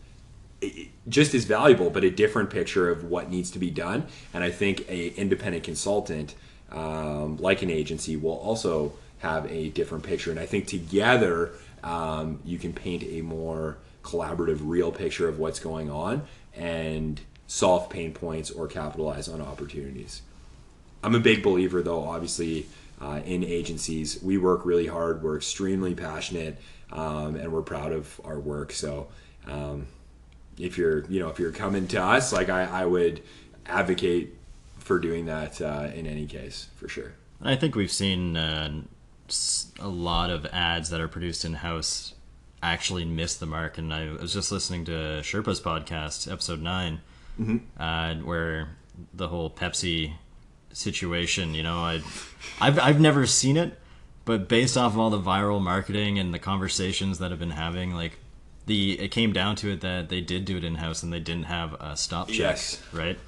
[1.08, 4.06] just as valuable, but a different picture of what needs to be done.
[4.34, 6.34] And I think a independent consultant,
[6.70, 10.30] um, like an agency, will also have a different picture.
[10.30, 15.60] And I think together um, you can paint a more collaborative, real picture of what's
[15.60, 20.22] going on and solve pain points or capitalize on opportunities.
[21.02, 22.66] I'm a big believer, though, obviously,
[23.00, 24.22] uh, in agencies.
[24.22, 26.58] We work really hard, we're extremely passionate,
[26.92, 28.72] um, and we're proud of our work.
[28.72, 29.08] So,
[29.46, 29.86] um,
[30.58, 33.22] if you're, you know, if you're coming to us, like I, I would
[33.66, 34.34] advocate
[34.78, 37.12] for doing that uh, in any case, for sure.
[37.42, 38.82] I think we've seen uh,
[39.78, 42.14] a lot of ads that are produced in house
[42.62, 43.78] actually miss the mark.
[43.78, 47.00] And I was just listening to Sherpa's podcast, episode 9
[47.78, 48.70] uh, where
[49.14, 50.14] the whole Pepsi
[50.72, 52.02] situation, you know, I,
[52.60, 53.78] I've, I've never seen it,
[54.24, 57.94] but based off of all the viral marketing and the conversations that I've been having,
[57.94, 58.18] like,
[58.66, 61.20] the it came down to it that they did do it in house and they
[61.20, 62.82] didn't have a stop check, Yes.
[62.92, 63.18] right?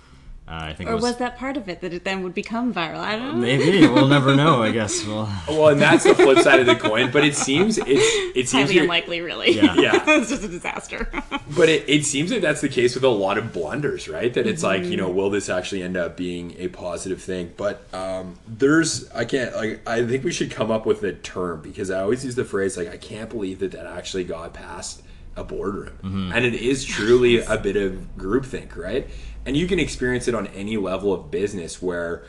[0.50, 2.34] Uh, I think or it was, was that part of it that it then would
[2.34, 4.62] become viral i don't know maybe we'll never know.
[4.62, 5.04] I guess.
[5.06, 7.10] Well, Well, and that's the flip side of the coin.
[7.12, 9.74] But it seems it's it seems highly you're- unlikely really Yeah.
[9.86, 10.04] Yeah.
[10.08, 11.08] it's just a disaster
[11.56, 14.32] But it, it seems that that's the case with a lot of blunders, right?
[14.34, 17.52] That it's like, you know, will this actually end up being a positive thing?
[17.56, 21.60] But um, there's, I can't, like, I think we should come up with a term
[21.62, 25.02] because I always use the phrase, like, I can't believe that that actually got past
[25.36, 26.30] a boardroom.
[26.34, 29.08] And it is truly a bit of groupthink, right?
[29.46, 32.24] And you can experience it on any level of business where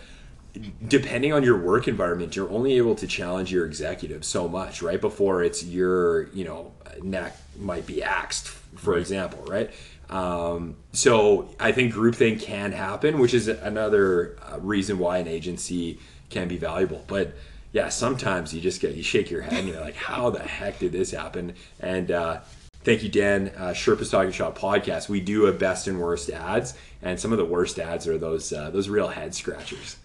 [0.88, 5.00] depending on your work environment, you're only able to challenge your executive so much, right?
[5.00, 9.72] Before it's your, you know, neck might be axed, for example, right?
[10.10, 16.00] Um, so I think groupthink can happen, which is another uh, reason why an agency
[16.30, 17.04] can be valuable.
[17.08, 17.34] But
[17.72, 20.80] yeah, sometimes you just get you shake your head and you're like, how the heck
[20.80, 21.54] did this happen?
[21.80, 22.42] And uh,
[22.84, 23.52] thank you, Dan.
[23.56, 25.10] Uh, Sherpa's Talking Shop podcast.
[25.10, 28.52] We do a best and worst ads, and some of the worst ads are those
[28.52, 29.98] uh, those real head scratchers.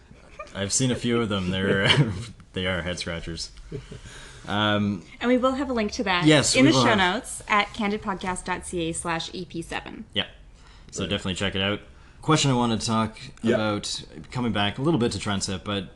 [0.55, 1.51] I've seen a few of them.
[1.51, 1.89] They're
[2.53, 3.51] they are head scratchers.
[4.49, 6.99] Um, and we will have a link to that yes, in the show have.
[6.99, 10.05] notes at candidpodcast.ca slash EP7.
[10.13, 10.27] Yeah.
[10.93, 11.11] So right.
[11.11, 11.81] definitely check it out.
[12.23, 15.89] Question I wanted to talk about coming back a little bit to Trendset, but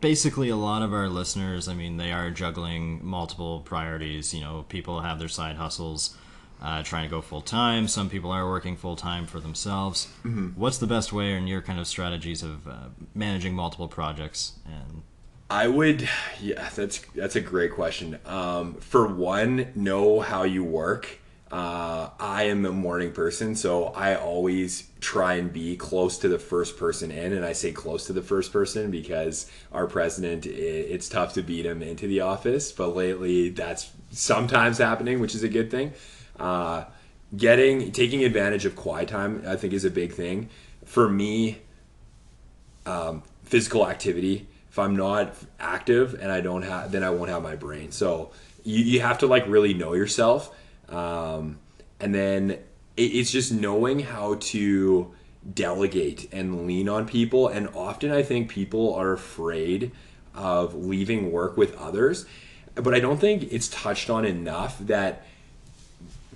[0.00, 4.34] basically a lot of our listeners, I mean, they are juggling multiple priorities.
[4.34, 6.16] You know, people have their side hustles.
[6.60, 7.86] Uh, trying to go full time.
[7.86, 10.08] Some people are working full time for themselves.
[10.24, 10.60] Mm-hmm.
[10.60, 15.02] What's the best way, in your kind of strategies of uh, managing multiple projects and
[15.50, 16.08] I would,
[16.40, 18.18] yeah, that's that's a great question.
[18.26, 21.20] Um, for one, know how you work.
[21.50, 26.38] Uh, I am a morning person, so I always try and be close to the
[26.38, 31.08] first person in, and I say close to the first person because our president, it's
[31.08, 35.48] tough to beat him into the office, but lately that's sometimes happening, which is a
[35.48, 35.92] good thing.
[36.38, 36.84] Uh,
[37.36, 40.50] getting taking advantage of quiet time, I think, is a big thing
[40.84, 41.58] for me.
[42.84, 44.46] Um, physical activity
[44.78, 47.90] if I'm not active and I don't have, then I won't have my brain.
[47.90, 48.30] So
[48.62, 50.54] you, you have to like really know yourself.
[50.88, 51.58] Um,
[52.00, 52.50] and then
[52.96, 55.14] it, it's just knowing how to
[55.54, 57.48] delegate and lean on people.
[57.48, 59.92] And often I think people are afraid
[60.34, 62.26] of leaving work with others.
[62.74, 65.24] But I don't think it's touched on enough that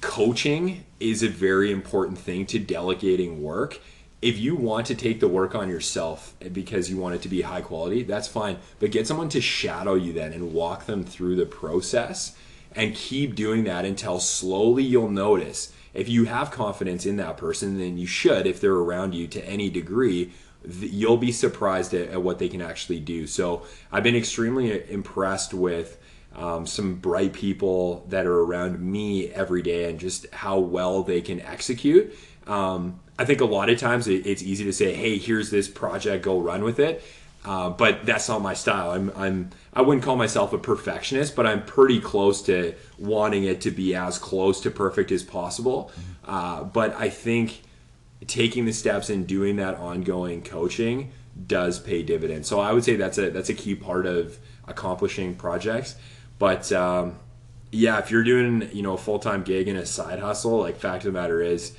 [0.00, 3.80] coaching is a very important thing to delegating work
[4.22, 7.42] if you want to take the work on yourself because you want it to be
[7.42, 8.56] high quality, that's fine.
[8.78, 12.36] But get someone to shadow you then and walk them through the process
[12.74, 15.72] and keep doing that until slowly you'll notice.
[15.94, 19.44] If you have confidence in that person, then you should, if they're around you to
[19.46, 20.32] any degree,
[20.64, 23.26] you'll be surprised at, at what they can actually do.
[23.26, 25.98] So I've been extremely impressed with
[26.34, 31.20] um, some bright people that are around me every day and just how well they
[31.20, 32.14] can execute.
[32.46, 35.68] Um, I think a lot of times it, it's easy to say, "Hey, here's this
[35.68, 37.02] project, go run with it."
[37.44, 38.90] Uh, but that's not my style.
[38.90, 43.60] I'm, I'm I wouldn't call myself a perfectionist, but I'm pretty close to wanting it
[43.62, 45.90] to be as close to perfect as possible.
[46.24, 47.62] Uh, but I think
[48.26, 51.10] taking the steps and doing that ongoing coaching
[51.46, 52.46] does pay dividends.
[52.46, 55.96] So I would say that's a that's a key part of accomplishing projects.
[56.38, 57.16] But um,
[57.72, 60.76] yeah, if you're doing you know a full time gig and a side hustle, like
[60.76, 61.74] fact of the matter is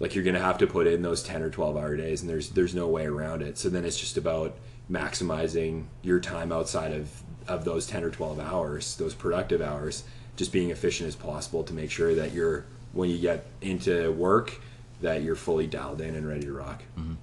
[0.00, 2.30] like you're going to have to put in those 10 or 12 hour days and
[2.30, 4.56] there's there's no way around it so then it's just about
[4.90, 10.04] maximizing your time outside of of those 10 or 12 hours those productive hours
[10.36, 14.60] just being efficient as possible to make sure that you're when you get into work
[15.00, 17.14] that you're fully dialed in and ready to rock mm-hmm.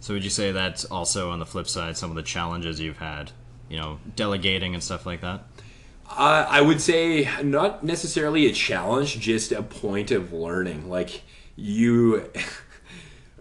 [0.00, 2.98] so would you say that's also on the flip side some of the challenges you've
[2.98, 3.30] had
[3.68, 5.44] you know delegating and stuff like that
[6.08, 10.88] uh, I would say not necessarily a challenge, just a point of learning.
[10.88, 11.22] Like
[11.56, 12.30] you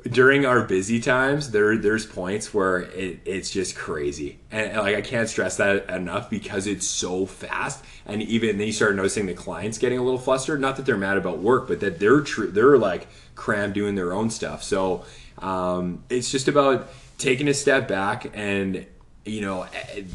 [0.09, 4.39] during our busy times there there's points where it, it's just crazy.
[4.51, 7.83] And, like i can't stress that enough because it's so fast.
[8.05, 10.61] And even then you start noticing the clients getting a little flustered.
[10.61, 14.13] Not that they're mad about work but that they're true they're like crammed doing their
[14.13, 14.63] own stuff.
[14.63, 15.05] So
[15.39, 16.87] um, it's just about
[17.17, 18.85] taking a step back and
[19.25, 19.65] you know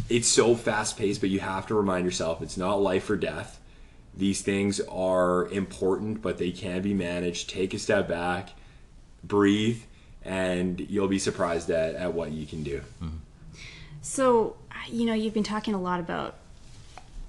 [0.08, 3.60] it's so fast paced but you have to remind yourself it's not life or death.
[4.16, 7.48] These things are important, but they can be managed.
[7.48, 8.50] Take a step back,
[9.22, 9.82] breathe,
[10.22, 12.82] and you'll be surprised at, at what you can do.
[13.02, 13.16] Mm-hmm.
[14.02, 14.56] So,
[14.88, 16.36] you know, you've been talking a lot about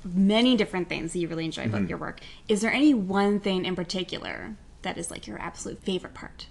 [0.04, 1.90] many different things that you really enjoy about mm-hmm.
[1.90, 2.22] your work.
[2.48, 6.48] Is there any one thing in particular that is like your absolute favorite part?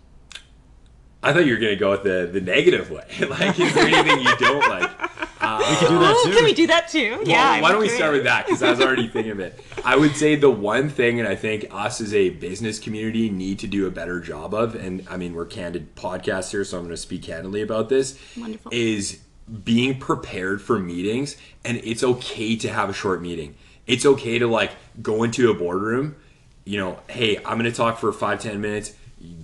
[1.23, 3.05] I thought you were going to go with the, the negative way.
[3.29, 4.91] like, is there anything you don't like?
[5.59, 6.33] We could do that too.
[6.33, 7.11] Can we do that too?
[7.19, 7.61] Well, yeah.
[7.61, 8.47] Why don't we start with that?
[8.47, 9.63] Because I was already thinking of it.
[9.85, 13.59] I would say the one thing, and I think us as a business community need
[13.61, 16.85] to do a better job of, and I mean, we're candid podcasts here, so I'm
[16.85, 18.19] going to speak candidly about this.
[18.37, 18.71] Wonderful.
[18.73, 19.21] Is
[19.65, 23.57] being prepared for meetings, and it's okay to have a short meeting.
[23.87, 24.73] It's okay to like
[25.03, 26.17] go into a boardroom.
[26.65, 28.93] You know, hey, I'm going to talk for five ten minutes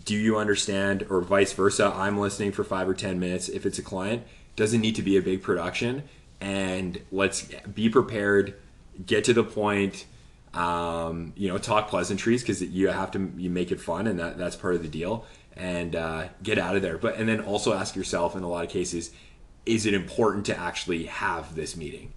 [0.05, 3.79] do you understand or vice versa i'm listening for five or ten minutes if it's
[3.79, 4.23] a client
[4.57, 6.03] doesn't need to be a big production
[6.41, 8.55] and let's be prepared
[9.05, 10.07] get to the point
[10.55, 14.39] um, you know talk pleasantries because you have to you make it fun and that,
[14.39, 15.25] that's part of the deal
[15.57, 18.65] and uh, get out of there but and then also ask yourself in a lot
[18.65, 19.13] of cases
[19.67, 22.13] is it important to actually have this meeting?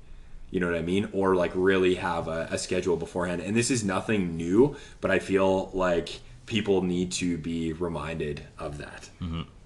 [0.51, 1.09] You know what I mean?
[1.11, 3.41] Or like really have a, a schedule beforehand.
[3.41, 8.77] And this is nothing new, but I feel like people need to be reminded of
[8.77, 9.09] that,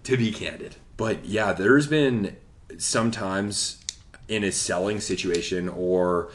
[0.03, 0.76] to be candid.
[0.97, 2.36] But yeah, there's been
[2.78, 3.84] sometimes
[4.28, 6.32] in a selling situation or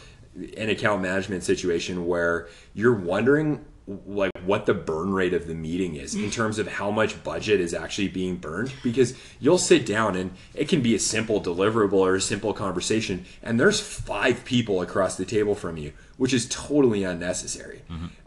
[0.57, 3.65] an account management situation where you're wondering
[4.07, 7.59] like what the burn rate of the meeting is in terms of how much budget
[7.59, 8.71] is actually being burned.
[8.83, 13.25] Because you'll sit down and it can be a simple deliverable or a simple conversation
[13.43, 17.83] and there's five people across the table from you which is totally unnecessary.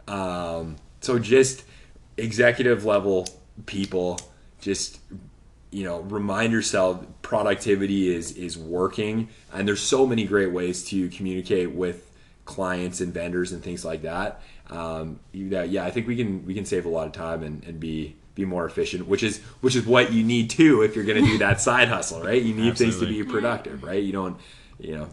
[0.08, 1.64] Um, so just
[2.16, 3.28] executive level
[3.66, 4.18] people
[4.60, 4.98] just
[5.72, 9.28] you know remind yourself productivity is is working.
[9.52, 12.10] And there's so many great ways to communicate with
[12.44, 14.42] clients and vendors and things like that.
[14.70, 17.62] Um, yeah, yeah i think we can we can save a lot of time and,
[17.64, 21.04] and be be more efficient which is which is what you need too if you're
[21.04, 22.40] going to do that side hustle right?
[22.40, 24.02] You need things to be productive right?
[24.02, 24.38] You don't
[24.78, 25.08] you know.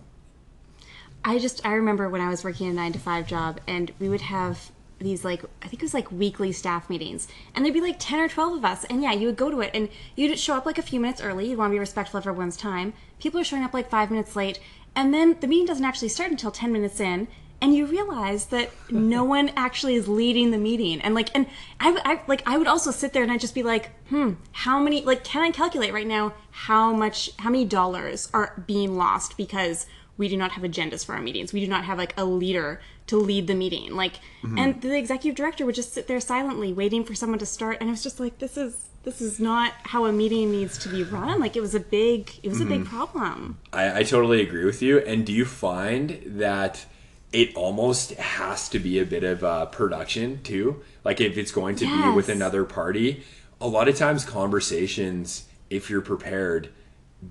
[1.23, 4.09] I just I remember when I was working a nine to five job, and we
[4.09, 7.81] would have these like I think it was like weekly staff meetings, and there'd be
[7.81, 10.37] like ten or twelve of us, and yeah, you would go to it, and you'd
[10.37, 11.49] show up like a few minutes early.
[11.49, 12.93] You'd want to be respectful of everyone's time.
[13.19, 14.59] People are showing up like five minutes late,
[14.95, 17.27] and then the meeting doesn't actually start until ten minutes in.
[17.61, 21.47] And you realize that no one actually is leading the meeting, and like, and
[21.79, 24.79] I, I like I would also sit there and I'd just be like, hmm, how
[24.79, 25.03] many?
[25.03, 29.87] Like, can I calculate right now how much, how many dollars are being lost because
[30.19, 31.53] we do not have agendas for our meetings.
[31.53, 33.95] We do not have like a leader to lead the meeting.
[33.95, 34.57] Like, mm-hmm.
[34.57, 37.77] and the executive director would just sit there silently waiting for someone to start.
[37.79, 40.89] And it was just like, this is this is not how a meeting needs to
[40.89, 41.39] be run.
[41.39, 42.95] Like, it was a big it was a big mm-hmm.
[42.95, 43.59] problem.
[43.73, 44.99] I, I totally agree with you.
[44.99, 46.85] And do you find that
[47.31, 50.81] it almost has to be a bit of a production too?
[51.03, 53.23] Like if it's going to be with another party,
[53.61, 56.69] a lot of times conversations, if you're prepared,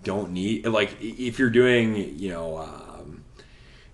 [0.02, 3.24] don't need like if you're doing you know um,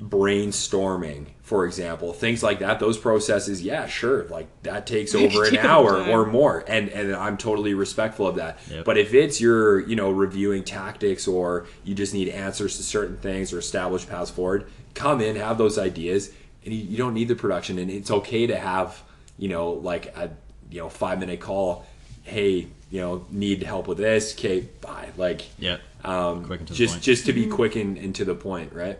[0.01, 5.57] brainstorming for example things like that those processes yeah sure like that takes over an
[5.59, 6.09] hour time.
[6.11, 8.85] or more and and i'm totally respectful of that Yep.
[8.87, 13.19] but if it's your you know reviewing tactics or you just need answers to certain
[13.19, 16.33] things or establish paths forward come in have those ideas
[16.65, 19.03] and you, you don't need the production and it's okay to have
[19.39, 20.31] you know like a
[20.71, 21.85] you know five minute call
[22.23, 25.77] hey you know need help with this okay bye like Yeah.
[26.07, 27.03] um, Quick and to the just point.
[27.05, 28.99] just to be quick and, and to the point right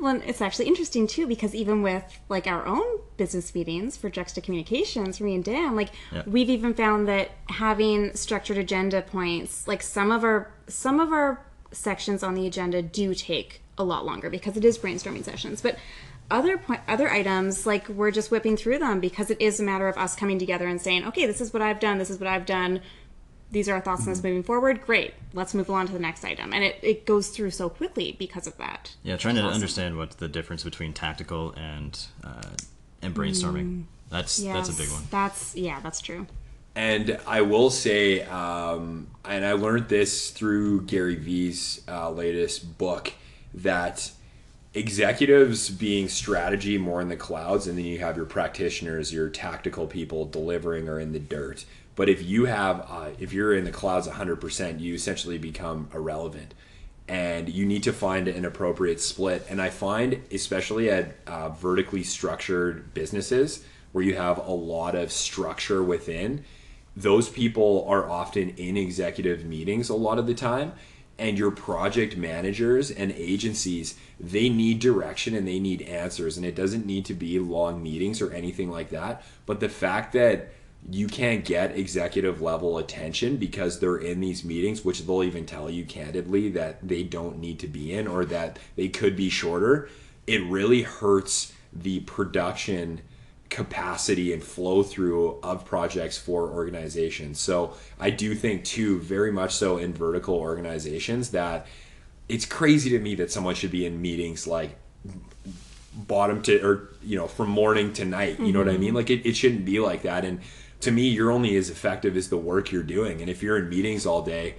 [0.00, 4.08] Well, and it's actually interesting too because even with like our own business meetings for
[4.08, 6.22] Juxta Communications, for me and Dan, like Yeah.
[6.26, 11.44] we've even found that having structured agenda points, like some of our some of our
[11.70, 15.76] sections on the agenda do take a lot longer because it is brainstorming sessions, but
[16.30, 19.88] other point, other items like we're just whipping through them because it is a matter
[19.88, 22.28] of us coming together and saying, okay, this is what I've done, this is what
[22.28, 22.80] I've done.
[23.52, 24.82] These are our thoughts on this moving forward.
[24.86, 25.14] Great.
[25.32, 26.52] Let's move on to the next item.
[26.52, 28.94] And it, it goes through so quickly because of that.
[29.02, 29.54] Yeah, trying to Awesome.
[29.54, 32.42] understand what's the difference between tactical and uh,
[33.02, 33.84] and brainstorming.
[34.10, 35.02] That's that's a big one.
[35.10, 36.26] That's yeah, that's true.
[36.76, 43.12] And I will say, um, and I learned this through Gary Vee's uh, latest book,
[43.52, 44.12] that
[44.72, 49.86] executives being strategy more in the clouds, and then you have your practitioners, your tactical
[49.86, 51.64] people delivering or in the dirt.
[51.96, 56.54] But if you have, uh, if you're in the clouds 100%, you essentially become irrelevant.
[57.08, 59.44] And you need to find an appropriate split.
[59.50, 65.10] And I find, especially at uh, vertically structured businesses where you have a lot of
[65.10, 66.44] structure within,
[66.96, 70.72] those people are often in executive meetings a lot of the time
[71.18, 76.54] and your project managers and agencies they need direction and they need answers and it
[76.54, 80.52] doesn't need to be long meetings or anything like that but the fact that
[80.88, 85.68] you can't get executive level attention because they're in these meetings which they'll even tell
[85.68, 89.88] you candidly that they don't need to be in or that they could be shorter
[90.26, 93.00] it really hurts the production
[93.50, 97.40] capacity and flow through of projects for organizations.
[97.40, 101.66] So I do think too, very much so in vertical organizations, that
[102.28, 104.76] it's crazy to me that someone should be in meetings like
[105.92, 108.38] bottom to or you know from morning to night.
[108.38, 108.80] You know what I mm-hmm.
[108.80, 108.94] mean?
[108.94, 110.24] Like it, it shouldn't be like that.
[110.24, 110.40] And
[110.80, 113.20] to me, you're only as effective as the work you're doing.
[113.20, 114.54] And if you're in meetings all day,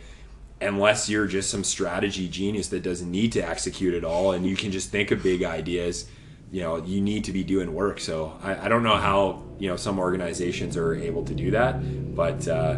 [0.59, 4.55] unless you're just some strategy genius that doesn't need to execute at all and you
[4.55, 6.07] can just think of big ideas
[6.51, 9.67] you know you need to be doing work so i, I don't know how you
[9.69, 11.79] know some organizations are able to do that
[12.15, 12.73] but uh,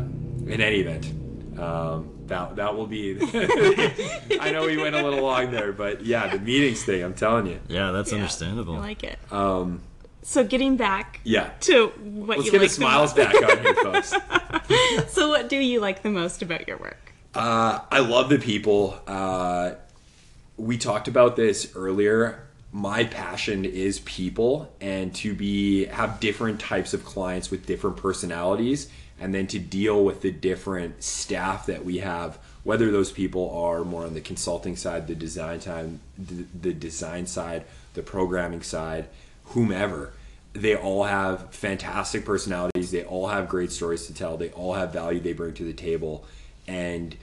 [0.47, 3.17] in any event um, that that will be
[4.39, 7.47] i know we went a little long there but yeah the meetings thing i'm telling
[7.47, 8.75] you Yeah, that's I understandable.
[8.77, 9.19] I like it.
[9.29, 9.81] um,
[10.23, 13.75] So getting back yeah to what let's you get like the smiles back on here
[13.83, 14.13] folks.
[15.13, 17.13] So what do you like the most about your work?
[17.35, 18.99] Uh, I love the people.
[19.07, 19.73] Uh,
[20.57, 22.47] we talked about this earlier.
[22.71, 28.89] My passion is people and to be have different types of clients with different personalities
[29.19, 33.83] and then to deal with the different staff that we have whether those people are
[33.83, 39.05] more on the consulting side, the design time, the, the design side, the programming side,
[39.53, 40.13] whomever
[40.53, 42.91] they all have fantastic personalities.
[42.91, 44.37] They all have great stories to tell.
[44.37, 46.25] They all have value they bring to the table.
[46.67, 47.15] And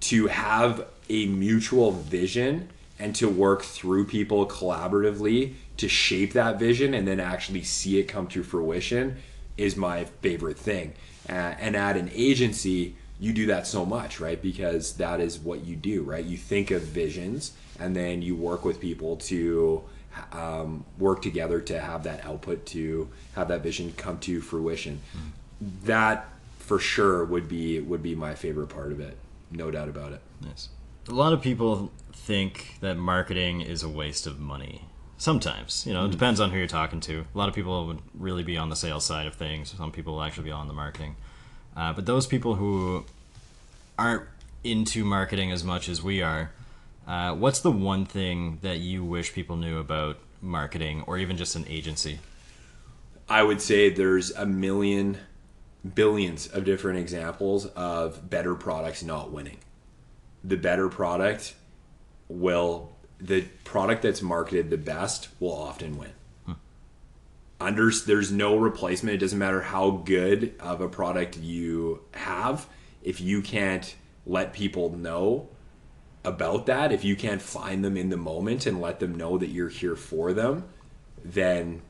[0.00, 6.92] to have a mutual vision and to work through people collaboratively to shape that vision
[6.92, 9.16] and then actually see it come to fruition
[9.56, 10.92] is my favorite thing.
[11.28, 14.42] Uh, and at an agency, you do that so much, right?
[14.42, 16.24] Because that is what you do, right?
[16.24, 19.84] You think of visions and then you work with people to
[20.32, 25.00] um, work together to have that output to have that vision come to fruition.
[25.16, 25.84] Mm.
[25.84, 29.16] That for sure would be would be my favorite part of it,
[29.50, 30.20] no doubt about it.
[30.40, 30.68] Yes,
[31.08, 34.86] a lot of people think that marketing is a waste of money.
[35.18, 36.12] Sometimes, you know, it mm.
[36.12, 37.24] depends on who you're talking to.
[37.32, 39.74] A lot of people would really be on the sales side of things.
[39.76, 41.16] Some people will actually be on the marketing.
[41.76, 43.04] Uh, but those people who
[43.98, 44.24] aren't
[44.64, 46.50] into marketing as much as we are,
[47.06, 51.56] uh, what's the one thing that you wish people knew about marketing or even just
[51.56, 52.20] an agency?
[53.28, 55.18] I would say there's a million,
[55.94, 59.58] billions of different examples of better products not winning.
[60.44, 61.54] The better product
[62.28, 66.10] will, the product that's marketed the best will often win.
[66.46, 66.52] Hmm.
[67.60, 69.14] Under, there's no replacement.
[69.14, 72.66] It doesn't matter how good of a product you have.
[73.02, 73.94] If you can't
[74.26, 75.48] let people know
[76.24, 79.48] about that, if you can't find them in the moment and let them know that
[79.48, 80.64] you're here for them,
[81.24, 81.82] then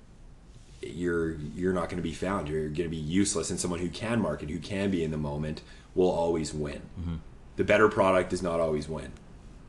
[0.81, 2.49] you're you're not going to be found.
[2.49, 3.51] You're going to be useless.
[3.51, 5.63] And someone who can market, who can be in the moment,
[5.95, 6.83] will always win.
[6.99, 7.17] Mm-hmm.
[7.57, 9.13] The better product does not always win.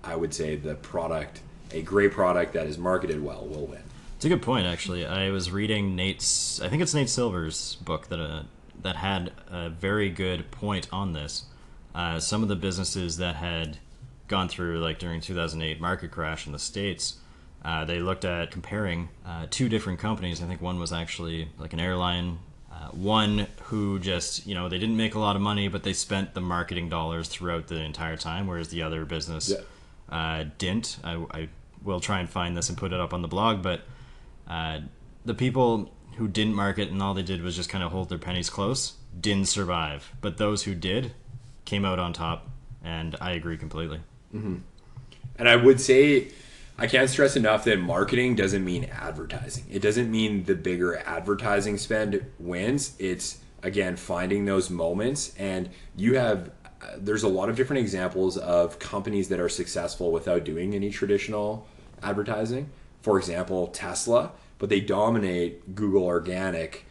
[0.03, 1.41] I would say the product,
[1.71, 3.83] a great product that is marketed well, will win.
[4.15, 5.05] It's a good point, actually.
[5.05, 8.43] I was reading Nate's, I think it's Nate Silver's book that uh,
[8.81, 11.45] that had a very good point on this.
[11.93, 13.77] Uh, some of the businesses that had
[14.27, 17.17] gone through like during 2008 market crash in the states
[17.65, 20.43] uh, they looked at comparing uh, two different companies.
[20.43, 22.39] I think one was actually like an airline
[22.71, 25.93] uh, one who just you know they didn't make a lot of money but they
[25.93, 29.57] spent the marketing dollars throughout the entire time whereas the other business yeah.
[30.09, 30.97] Uh, didn't.
[31.03, 31.49] I, I,
[31.81, 33.81] will try and find this and put it up on the blog but
[34.47, 34.79] uh,
[35.25, 38.17] the people who didn't market and all they did was just kind of hold their
[38.17, 40.13] pennies close didn't survive.
[40.21, 41.11] But those who did
[41.65, 42.49] came out on top
[42.83, 43.99] and i agree completely
[44.33, 44.55] Mm-hmm.
[45.37, 46.29] And I would say,
[46.77, 49.65] I can't stress enough that marketing doesn't mean advertising.
[49.71, 52.95] It doesn't mean the bigger advertising spend wins.
[52.99, 56.51] It's again finding those moments, and you have.
[56.81, 60.89] Uh, there's a lot of different examples of companies that are successful without doing any
[60.89, 61.65] traditional
[62.01, 62.69] advertising.
[63.01, 66.85] For example, Tesla, but they dominate Google Organic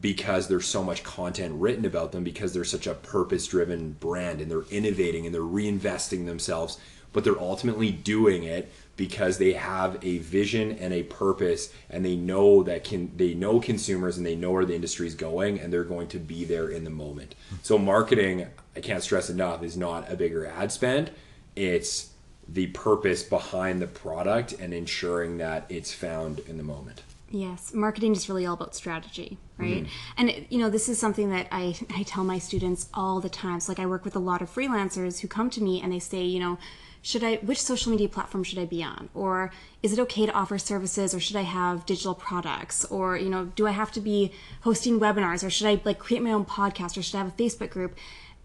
[0.00, 4.40] because there's so much content written about them because they're such a purpose driven brand
[4.40, 6.78] and they're innovating and they're reinvesting themselves
[7.16, 12.14] but they're ultimately doing it because they have a vision and a purpose and they
[12.14, 15.72] know that can they know consumers and they know where the industry is going and
[15.72, 17.34] they're going to be there in the moment.
[17.62, 21.10] So marketing i can't stress enough is not a bigger ad spend.
[21.54, 22.10] It's
[22.46, 28.12] the purpose behind the product and ensuring that it's found in the moment Yes, marketing
[28.12, 29.84] is really all about strategy, right?
[29.84, 29.88] Mm.
[30.16, 33.58] And you know, this is something that I I tell my students all the time.
[33.60, 35.98] So like I work with a lot of freelancers who come to me and they
[35.98, 36.56] say, you know,
[37.02, 39.08] should I which social media platform should I be on?
[39.12, 39.50] Or
[39.82, 42.84] is it okay to offer services or should I have digital products?
[42.84, 46.22] Or, you know, do I have to be hosting webinars or should I like create
[46.22, 47.96] my own podcast or should I have a Facebook group?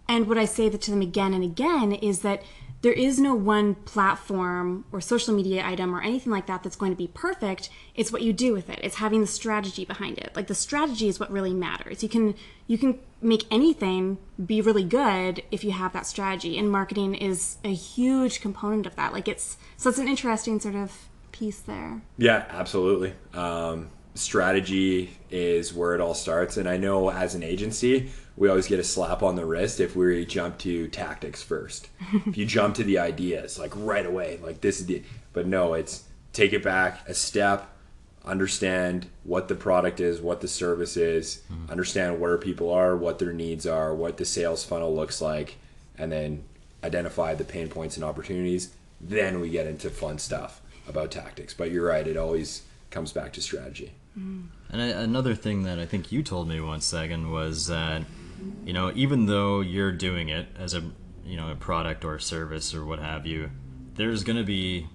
[0.07, 2.41] And what I say to them again and again is that
[2.82, 6.91] there is no one platform or social media item or anything like that that's going
[6.91, 7.69] to be perfect.
[7.95, 8.79] It's what you do with it.
[8.82, 10.32] It's having the strategy behind it.
[10.36, 12.01] Like the strategy is what really matters.
[12.01, 12.36] You can
[12.67, 16.57] you can make anything be really good if you have that strategy.
[16.57, 19.13] And marketing is a huge component of that.
[19.13, 22.01] Like it's so it's an interesting sort of piece there.
[22.17, 23.13] Yeah, absolutely.
[23.34, 26.57] Um, strategy is where it all starts.
[26.57, 29.95] And I know as an agency, we always get a slap on the wrist if
[29.95, 31.89] we jump to tactics first.
[32.25, 35.03] if you jump to the ideas, like right away, like this is the,
[35.34, 37.69] but no, it's take it back a step,
[38.23, 41.69] understand what the product is, what the service is, mm-hmm.
[41.71, 45.57] understand where people are, what their needs are, what the sales funnel looks like,
[45.97, 46.43] and then
[46.84, 48.73] identify the pain points and opportunities.
[48.99, 51.53] Then we get into fun stuff about tactics.
[51.53, 53.91] But you're right, it always comes back to strategy.
[54.17, 54.47] Mm.
[54.69, 58.03] And another thing that I think you told me once, Sagan, was that
[58.66, 60.84] you know even though you're doing it as a
[61.26, 63.50] you know a product or a service or what have you,
[63.96, 64.88] there's going to be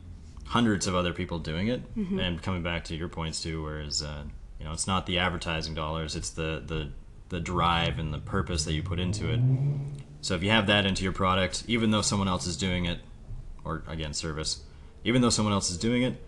[0.46, 1.82] hundreds of other people doing it.
[2.20, 4.24] And coming back to your points too, whereas uh,
[4.58, 6.90] you know it's not the advertising dollars, it's the the
[7.28, 9.40] the drive and the purpose that you put into it.
[10.20, 13.00] So if you have that into your product, even though someone else is doing it,
[13.64, 14.62] or again service,
[15.04, 16.22] even though someone else is doing it,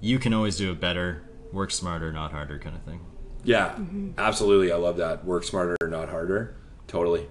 [0.00, 1.22] you can always do it better.
[1.52, 3.00] Work smarter, not harder, kind of thing.
[3.44, 3.78] Yeah,
[4.18, 4.72] absolutely.
[4.72, 5.24] I love that.
[5.24, 6.54] Work smarter, not harder.
[6.86, 7.26] Totally.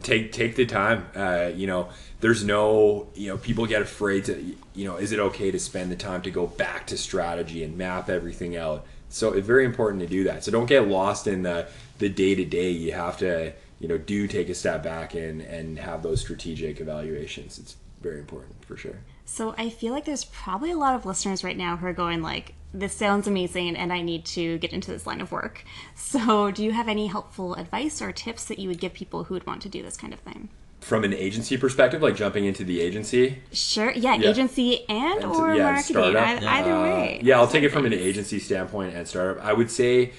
[0.00, 1.06] Take take the time.
[1.14, 1.88] Uh, you know,
[2.20, 5.90] there's no you know people get afraid to you know is it okay to spend
[5.90, 8.86] the time to go back to strategy and map everything out.
[9.08, 10.44] So it's very important to do that.
[10.44, 12.70] So don't get lost in the the day to day.
[12.70, 16.80] You have to you know do take a step back and and have those strategic
[16.80, 17.58] evaluations.
[17.58, 18.98] It's very important for sure.
[19.24, 22.22] So I feel like there's probably a lot of listeners right now who are going
[22.22, 25.64] like, "This sounds amazing, and I need to get into this line of work."
[25.94, 29.34] So, do you have any helpful advice or tips that you would give people who
[29.34, 30.48] would want to do this kind of thing?
[30.80, 33.90] From an agency perspective, like jumping into the agency, Sure.
[33.92, 34.30] Yeah, Yeah.
[34.30, 35.94] agency and, And- or yeah, marketing.
[35.94, 36.42] startup.
[36.42, 37.20] Ei- Either way.
[37.24, 39.44] yeah, I'll take it from an agency standpoint and startup.
[39.44, 40.12] I would say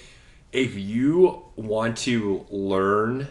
[0.51, 3.27] if you want to learn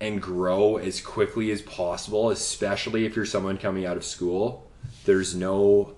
[0.00, 4.66] and grow as quickly as possible, especially if you're someone coming out of school,
[5.04, 5.94] there's no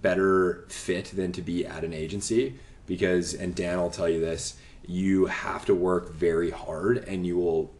[0.00, 2.54] better fit than to be at an agency
[2.86, 7.36] because and Dan will tell you this, you have to work very hard and you
[7.36, 7.72] will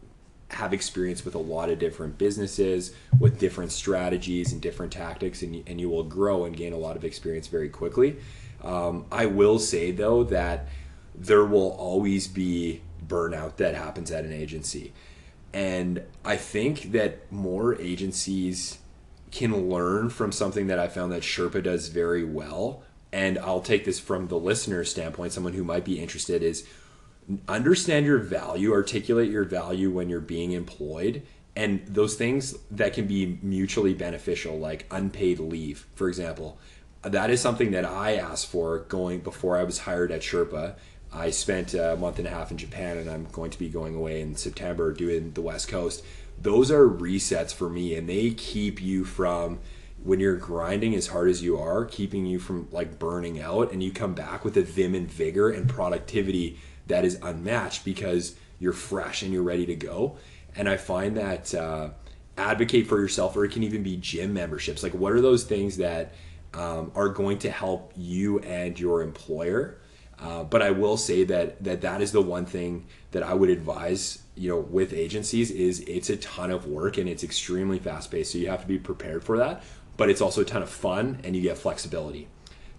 [0.49, 5.55] have experience with a lot of different businesses with different strategies and different tactics and,
[5.55, 8.17] you- and you will grow and gain a lot of experience very quickly.
[8.63, 10.67] Um, i will say though that
[11.15, 14.93] there will always be burnout that happens at an agency.
[15.53, 18.77] And i think that more agencies
[19.33, 23.85] can learn from something that i found that sherpa does very well and i'll take
[23.85, 26.65] this from the listener standpoint someone who might be interested is
[27.47, 31.23] understand your value, articulate your value when you're being employed,
[31.55, 36.57] and those things that can be mutually beneficial, like unpaid leave, for example.
[37.03, 40.75] That is something that I asked for going before I was hired at Sherpa.
[41.11, 43.93] I spent a month and a half in Japan, and I'm going to be going
[43.93, 46.03] away in September doing the West Coast.
[46.43, 49.59] Those are resets for me, and they keep you from
[50.03, 53.81] when you're grinding as hard as you are, keeping you from like burning out, and
[53.81, 58.73] you come back with a vim and vigor and productivity that is unmatched because you're
[58.73, 60.17] fresh and you're ready to go.
[60.53, 61.91] And I find that uh,
[62.37, 64.83] advocate for yourself, or it can even be gym memberships.
[64.83, 66.13] Like, what are those things that
[66.53, 69.79] um, are going to help you and your employer?
[70.19, 73.49] Uh, but I will say that that that is the one thing that I would
[73.49, 78.11] advise you know with agencies is it's a ton of work and it's extremely fast
[78.11, 78.31] paced.
[78.31, 79.63] So you have to be prepared for that.
[79.95, 82.27] But it's also a ton of fun and you get flexibility.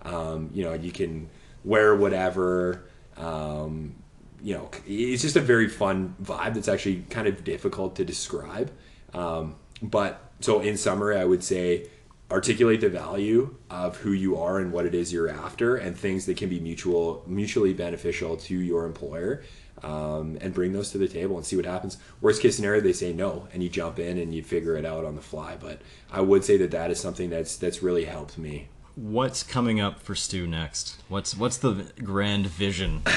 [0.02, 1.30] Um, you know, you can
[1.64, 2.84] wear whatever.
[3.16, 3.94] Um,
[4.42, 8.70] you know, it's just a very fun vibe that's actually kind of difficult to describe.
[9.14, 11.88] Um, but so, in summary, I would say
[12.30, 16.26] articulate the value of who you are and what it is you're after, and things
[16.26, 19.42] that can be mutual, mutually beneficial to your employer,
[19.84, 21.98] um, and bring those to the table and see what happens.
[22.20, 25.04] Worst case scenario, they say no, and you jump in and you figure it out
[25.04, 25.56] on the fly.
[25.60, 25.80] But
[26.10, 28.68] I would say that that is something that's that's really helped me.
[28.96, 31.02] What's coming up for Stu next?
[31.08, 33.02] What's what's the grand vision?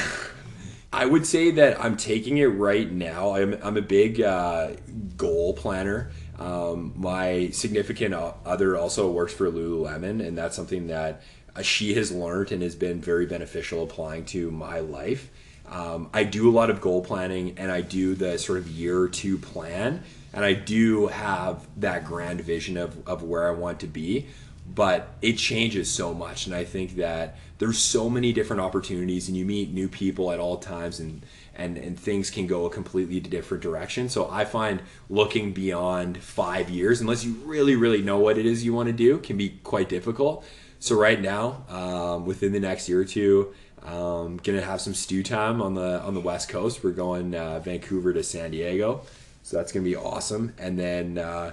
[0.93, 3.35] I would say that I'm taking it right now.
[3.35, 4.71] I'm, I'm a big uh,
[5.17, 6.11] goal planner.
[6.39, 11.21] Um, my significant other also works for Lululemon, and that's something that
[11.55, 15.29] uh, she has learned and has been very beneficial applying to my life.
[15.69, 18.99] Um, I do a lot of goal planning, and I do the sort of year
[18.99, 20.03] or two plan,
[20.33, 24.27] and I do have that grand vision of, of where I want to be
[24.73, 26.45] but it changes so much.
[26.45, 30.39] And i think that there's so many different opportunities and you meet new people at
[30.39, 34.09] all times and and and things can go a completely different direction.
[34.09, 38.65] So i find looking beyond five years unless you really really know what it is
[38.65, 40.45] you want to do can be quite difficult.
[40.79, 43.53] So right now um, within the next year or two
[43.83, 47.59] um, gonna have some stew time on the on the west coast we're going uh,
[47.59, 49.01] vancouver to san diego
[49.43, 51.51] so that's gonna be awesome and then uh,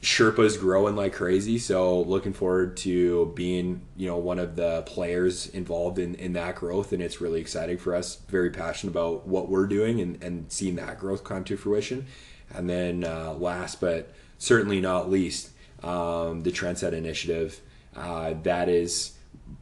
[0.00, 5.48] Sherpa's growing like crazy, so looking forward to being, you know, one of the players
[5.48, 8.16] involved in, in that growth and it's really exciting for us.
[8.28, 12.06] Very passionate about what we're doing and, and seeing that growth come to fruition.
[12.54, 15.50] And then uh, last but certainly not least,
[15.82, 17.60] um, the Trendset Initiative.
[17.96, 19.14] Uh, that is,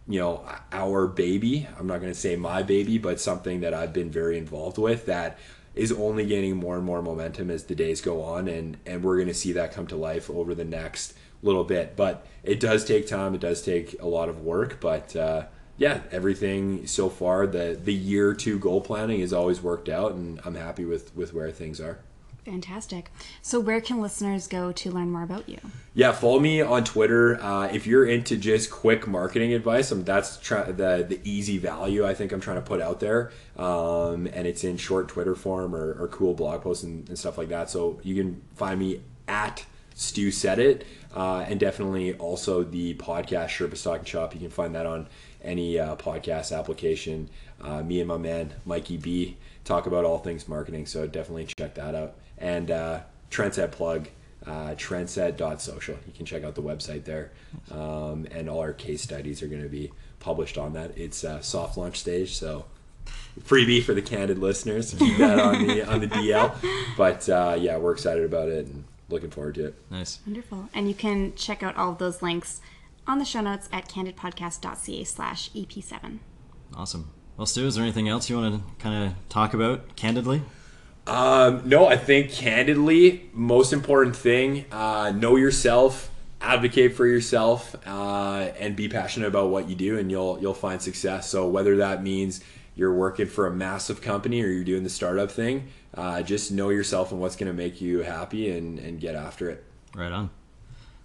[0.09, 1.67] you know, our baby.
[1.79, 5.07] I'm not going to say my baby, but something that I've been very involved with
[5.07, 5.39] that
[5.77, 9.17] is only gaining more and more momentum as the days go on and and we're
[9.17, 12.85] going to see that come to life over the next little bit but it does
[12.85, 15.45] take time it does take a lot of work but uh,
[15.77, 20.41] yeah everything so far the the year two goal planning has always worked out and
[20.47, 21.99] i'm happy with with where things are
[22.47, 23.11] Fantastic.
[23.43, 25.59] So, where can listeners go to learn more about you?
[25.95, 27.43] Yeah, follow me on Twitter.
[27.43, 32.07] Uh, if you're into just quick marketing advice, um, that's try- the the easy value
[32.07, 35.75] I think I'm trying to put out there, um, and it's in short Twitter form
[35.75, 37.69] or, or cool blog posts and, and stuff like that.
[37.69, 39.67] So you can find me at
[39.97, 40.87] Stu Said It,
[41.17, 44.35] uh, and definitely also the podcast Sherpa's Talking Shop.
[44.35, 45.09] You can find that on
[45.43, 47.29] any uh, podcast application.
[47.61, 51.75] Uh, me and my man Mikey B talk about all things marketing, so definitely check
[51.75, 52.15] that out.
[52.39, 54.09] And uh, Trendset plug
[54.47, 55.97] uh, trendset.social.
[56.07, 57.33] You can check out the website there.
[57.71, 60.97] Um, and all our case studies are going to be published on that.
[60.97, 62.67] It's a soft launch stage, so
[63.41, 64.95] freebie for the candid listeners.
[64.95, 66.55] Keep that on the on the DL.
[66.97, 69.75] But uh, yeah, we're excited about it and looking forward to it.
[69.91, 70.21] Nice.
[70.27, 70.69] Wonderful.
[70.75, 72.61] And you can check out all of those links
[73.07, 76.19] on the show notes at candidpodcast.ca slash E EP7.
[76.75, 77.11] Awesome.
[77.37, 80.43] Well, Stu, is there anything else you want to kind of talk about candidly?
[81.07, 88.51] Um, no, I think candidly, most important thing, uh, know yourself, advocate for yourself, uh,
[88.59, 91.29] and be passionate about what you do, and you'll you'll find success.
[91.29, 92.41] So whether that means
[92.75, 96.71] you're working for a massive company or you're doing the startup thing, uh, just know
[96.71, 99.65] yourself and what's going to make you happy, and and get after it.
[99.95, 100.31] Right on.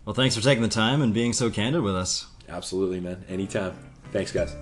[0.06, 2.26] Well, thanks for taking the time and being so candid with us.
[2.50, 3.24] Absolutely, man.
[3.30, 3.78] Anytime.
[4.12, 4.56] Thanks, guys.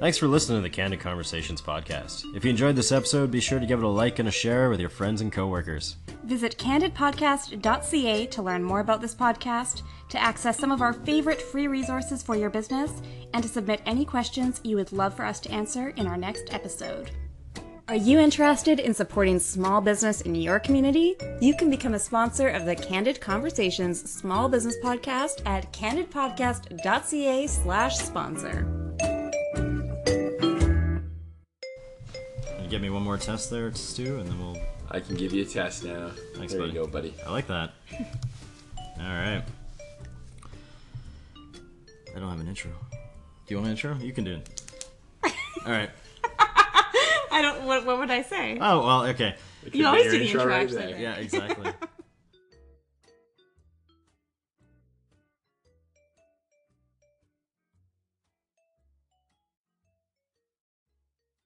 [0.00, 2.24] Thanks for listening to the Candid Conversations podcast.
[2.34, 4.70] If you enjoyed this episode, be sure to give it a like and a share
[4.70, 5.96] with your friends and coworkers.
[6.24, 11.68] Visit candidpodcast.ca to learn more about this podcast, to access some of our favorite free
[11.68, 12.92] resources for your business,
[13.32, 16.52] and to submit any questions you would love for us to answer in our next
[16.52, 17.10] episode.
[17.88, 21.16] Are you interested in supporting small business in your community?
[21.42, 27.46] You can become a sponsor of the Candid Conversations Small Business Podcast at candidpodcast.ca
[32.64, 34.56] you get me one more test there, Stu, and then we'll.
[34.90, 36.10] I can give you a test now.
[36.34, 36.72] Thanks, there buddy.
[36.72, 37.14] you go, buddy.
[37.26, 37.74] I like that.
[38.78, 39.42] All right.
[41.36, 42.70] I don't have an intro.
[42.92, 42.98] Do
[43.48, 43.96] you want an intro?
[43.96, 44.62] You can do it.
[45.66, 45.90] All right.
[47.30, 48.56] I don't, what, what would I say?
[48.60, 49.34] Oh well, okay.
[49.72, 50.92] You always do the intro intro, right actually.
[50.92, 51.00] there.
[51.00, 51.70] Yeah, exactly.